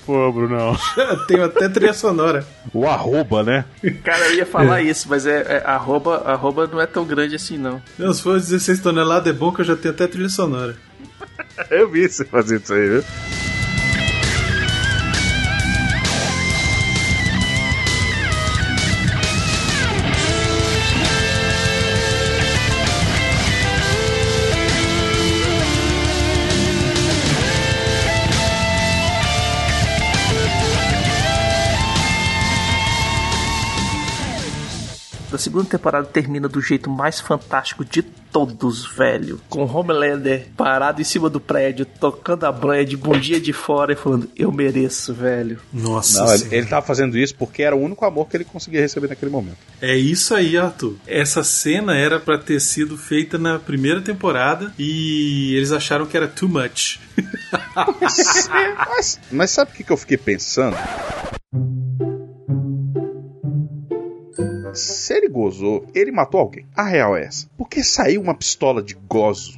[0.05, 0.77] Pô, Brunão.
[1.27, 2.45] Tenho até trilha sonora.
[2.73, 3.65] O arroba, né?
[4.03, 7.57] Cara, eu ia falar isso, mas é, é arroba, arroba não é tão grande assim,
[7.57, 7.81] não.
[7.97, 10.75] Não, se for 16 toneladas é bom que eu já tenho até trilha sonora.
[11.71, 13.03] Eu vi você fazer isso aí, viu?
[35.45, 39.39] Segunda temporada termina do jeito mais fantástico de todos, velho.
[39.47, 43.93] Com Homelander parado em cima do prédio, tocando a banha de bom dia de fora
[43.93, 45.59] e falando, eu mereço, velho.
[45.71, 48.81] Nossa Não, ele, ele tava fazendo isso porque era o único amor que ele conseguia
[48.81, 49.57] receber naquele momento.
[49.79, 50.95] É isso aí, Arthur.
[51.05, 56.27] Essa cena era pra ter sido feita na primeira temporada e eles acharam que era
[56.27, 56.99] too much.
[58.01, 60.75] mas, mas sabe o que, que eu fiquei pensando?
[64.75, 66.65] Se ele gozou, ele matou alguém.
[66.75, 67.47] A real é essa.
[67.57, 69.57] Porque saiu uma pistola de gozo.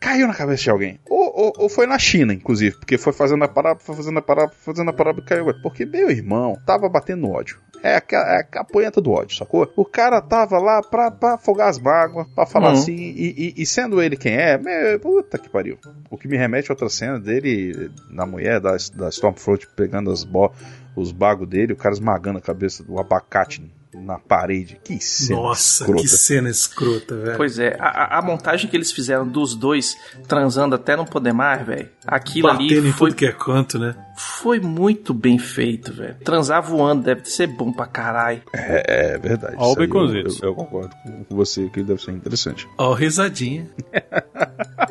[0.00, 0.98] Caiu na cabeça de alguém.
[1.08, 2.76] Ou, ou, ou foi na China, inclusive.
[2.76, 5.46] Porque foi fazendo a parada, foi fazendo a parada, foi fazendo a parada e caiu.
[5.62, 7.58] Porque meu irmão tava batendo no ódio.
[7.82, 9.70] É a, é a capoeira do ódio, sacou?
[9.74, 12.72] O cara tava lá pra, pra afogar as mágoas, pra falar Uhum.
[12.74, 15.78] assim, e, e- e sendo ele quem é, meu, puta que pariu.
[16.10, 20.24] O que me remete a outra cena dele, na mulher, da, da Stormfront pegando as
[20.24, 20.52] bo
[20.96, 23.62] os bagos dele, o cara esmagando a cabeça do abacate
[23.92, 24.80] na parede.
[24.84, 26.02] Que cena Nossa, escrota.
[26.02, 27.36] que cena escrota, velho.
[27.36, 29.96] Pois é, a, a- montagem que eles fizeram dos dois
[30.28, 31.88] transando até não poder mais, velho.
[32.06, 33.96] Aquilo Batendo ali em foi, tudo que é canto, né?
[34.16, 36.14] foi muito bem feito, velho.
[36.24, 38.42] Transar voando deve ser bom pra caralho.
[38.54, 39.56] É, é verdade.
[39.58, 40.40] Ó o baconzitos.
[40.40, 42.68] eu, eu, eu concordo com com você que deve ser interessante.
[42.78, 43.68] Ó, risadinha.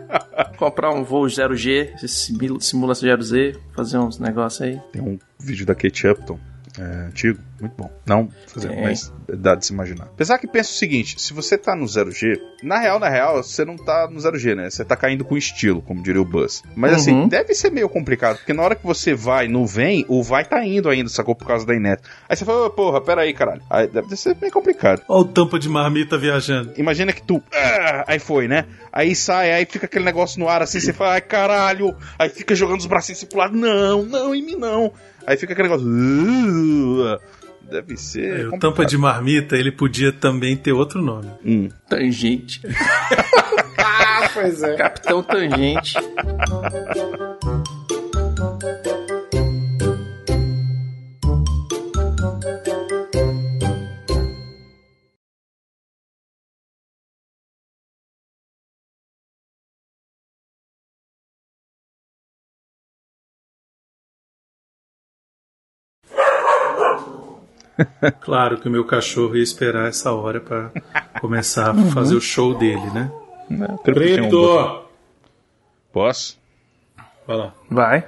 [0.59, 4.77] Comprar um voo 0G, simula, simula 0Z, fazer uns negócios aí.
[4.91, 6.37] Tem um vídeo da Kate Upton.
[6.81, 7.91] É, antigo, muito bom.
[8.05, 8.81] Não fazer, Tem.
[8.83, 10.05] mas dá de se imaginar.
[10.05, 13.65] Apesar que pensa o seguinte: se você tá no 0G, na real, na real, você
[13.65, 14.69] não tá no 0G, né?
[14.69, 16.63] Você tá caindo com estilo, como diria o Buzz.
[16.75, 17.27] Mas assim, Uhum.
[17.27, 20.63] deve ser meio complicado, porque na hora que você vai no vem, o vai tá
[20.65, 21.35] indo ainda, sacou?
[21.35, 22.01] Por causa da Inet.
[22.29, 23.61] Aí você fala, "Ô, porra, pera aí, caralho.
[23.69, 25.01] Aí deve ser meio complicado.
[25.09, 26.71] Ó o tampa de marmita viajando.
[26.77, 27.43] Imagina que tu.
[27.53, 28.65] ah, aí foi, né?
[28.91, 31.93] Aí sai, aí fica aquele negócio no ar assim, você fala, ai caralho.
[32.17, 34.91] Aí fica jogando os bracinhos assim pro lado, não, não, em mim não.
[35.29, 35.87] Aí fica aquele negócio.
[35.87, 37.19] "Uh",
[37.69, 38.51] deve ser.
[38.51, 41.29] É, tampa de marmita, ele podia também ter outro nome.
[41.45, 41.69] Hum.
[41.87, 42.61] Tangente.
[43.81, 44.75] Ah, pois é.
[44.75, 45.93] Capitão Tangente.
[68.21, 70.71] Claro que o meu cachorro ia esperar essa hora pra
[71.19, 73.11] começar a fazer o show dele, né?
[73.83, 74.83] Preto!
[75.91, 76.37] Posso?
[77.25, 77.53] Vai lá.
[77.69, 78.05] Vai.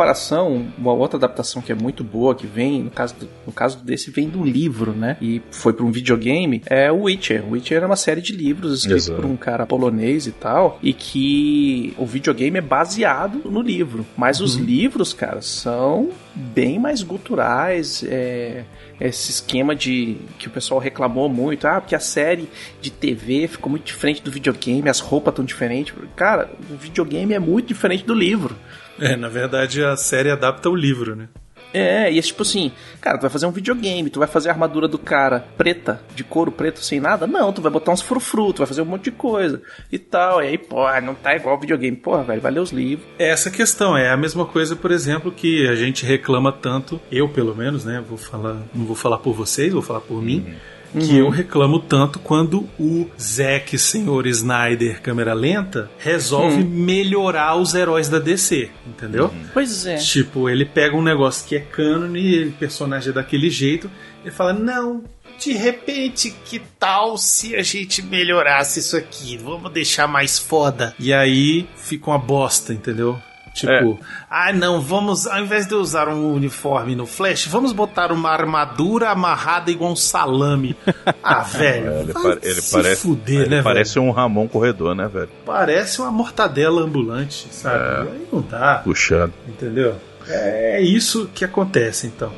[0.00, 3.78] Comparação, uma outra adaptação que é muito boa, que vem, no caso, do, no caso
[3.84, 5.18] desse, vem do livro, né?
[5.20, 7.44] E foi para um videogame, é o Witcher.
[7.46, 9.20] O Witcher é uma série de livros escritos Exato.
[9.20, 14.06] por um cara polonês e tal, e que o videogame é baseado no livro.
[14.16, 18.64] Mas os livros, cara, são bem mais guturais, é,
[18.98, 22.48] esse esquema de que o pessoal reclamou muito, ah, porque a série
[22.80, 25.92] de TV ficou muito diferente do videogame, as roupas tão diferentes.
[26.16, 28.56] Cara, o videogame é muito diferente do livro.
[29.00, 31.28] É, na verdade a série adapta o livro, né?
[31.72, 34.52] É, e é tipo assim, cara, tu vai fazer um videogame, tu vai fazer a
[34.52, 37.26] armadura do cara preta, de couro preto, sem nada?
[37.26, 40.42] Não, tu vai botar uns frufru, tu vai fazer um monte de coisa e tal.
[40.42, 41.96] E aí, pô, não tá igual ao videogame.
[41.96, 43.06] Porra, velho, vai ler os livros.
[43.18, 47.28] É essa questão, é a mesma coisa, por exemplo, que a gente reclama tanto, eu
[47.28, 48.02] pelo menos, né?
[48.06, 50.54] Vou falar, não vou falar por vocês, vou falar por mim.
[50.92, 56.68] Que eu reclamo tanto quando o Zack Senhor Snyder, câmera lenta, resolve Hum.
[56.68, 59.32] melhorar os heróis da DC, entendeu?
[59.52, 59.96] Pois é.
[59.96, 63.90] Tipo, ele pega um negócio que é canon e ele personagem é daquele jeito,
[64.24, 65.04] ele fala: Não,
[65.38, 69.38] de repente, que tal se a gente melhorasse isso aqui?
[69.38, 70.94] Vamos deixar mais foda.
[70.98, 73.18] E aí fica uma bosta, entendeu?
[73.60, 74.00] Tipo,
[74.30, 79.10] ah não, vamos, ao invés de usar um uniforme no Flash, vamos botar uma armadura
[79.10, 80.76] amarrada igual um salame.
[81.22, 84.94] Ah, velho, Ele, vai pa- ele se parece, fuder, ele né, parece um Ramon corredor,
[84.94, 85.28] né, velho?
[85.44, 88.08] Parece uma mortadela ambulante, sabe?
[88.08, 88.12] É.
[88.12, 88.80] Aí não dá.
[88.82, 89.32] Puxando.
[89.46, 89.94] Entendeu?
[90.28, 92.32] É isso que acontece, então.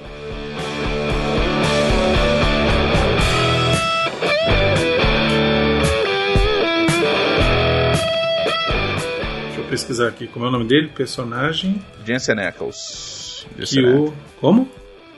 [9.72, 11.82] Pesquisar aqui como é o nome dele, personagem.
[12.04, 13.46] Jensen Ackles.
[13.56, 14.14] Que Jensen o.
[14.38, 14.68] Como?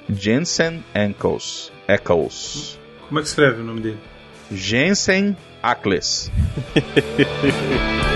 [0.08, 1.72] Jensen Ackles.
[1.88, 2.78] Ackles.
[3.08, 3.98] Como é que escreve o nome dele?
[4.52, 6.30] Jensen Ackles.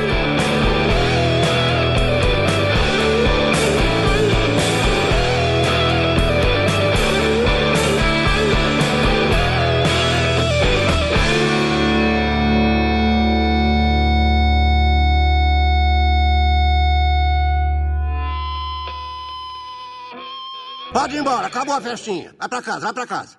[21.09, 22.35] Pode ir embora, acabou a festinha.
[22.39, 23.38] Vai pra casa, vai pra casa.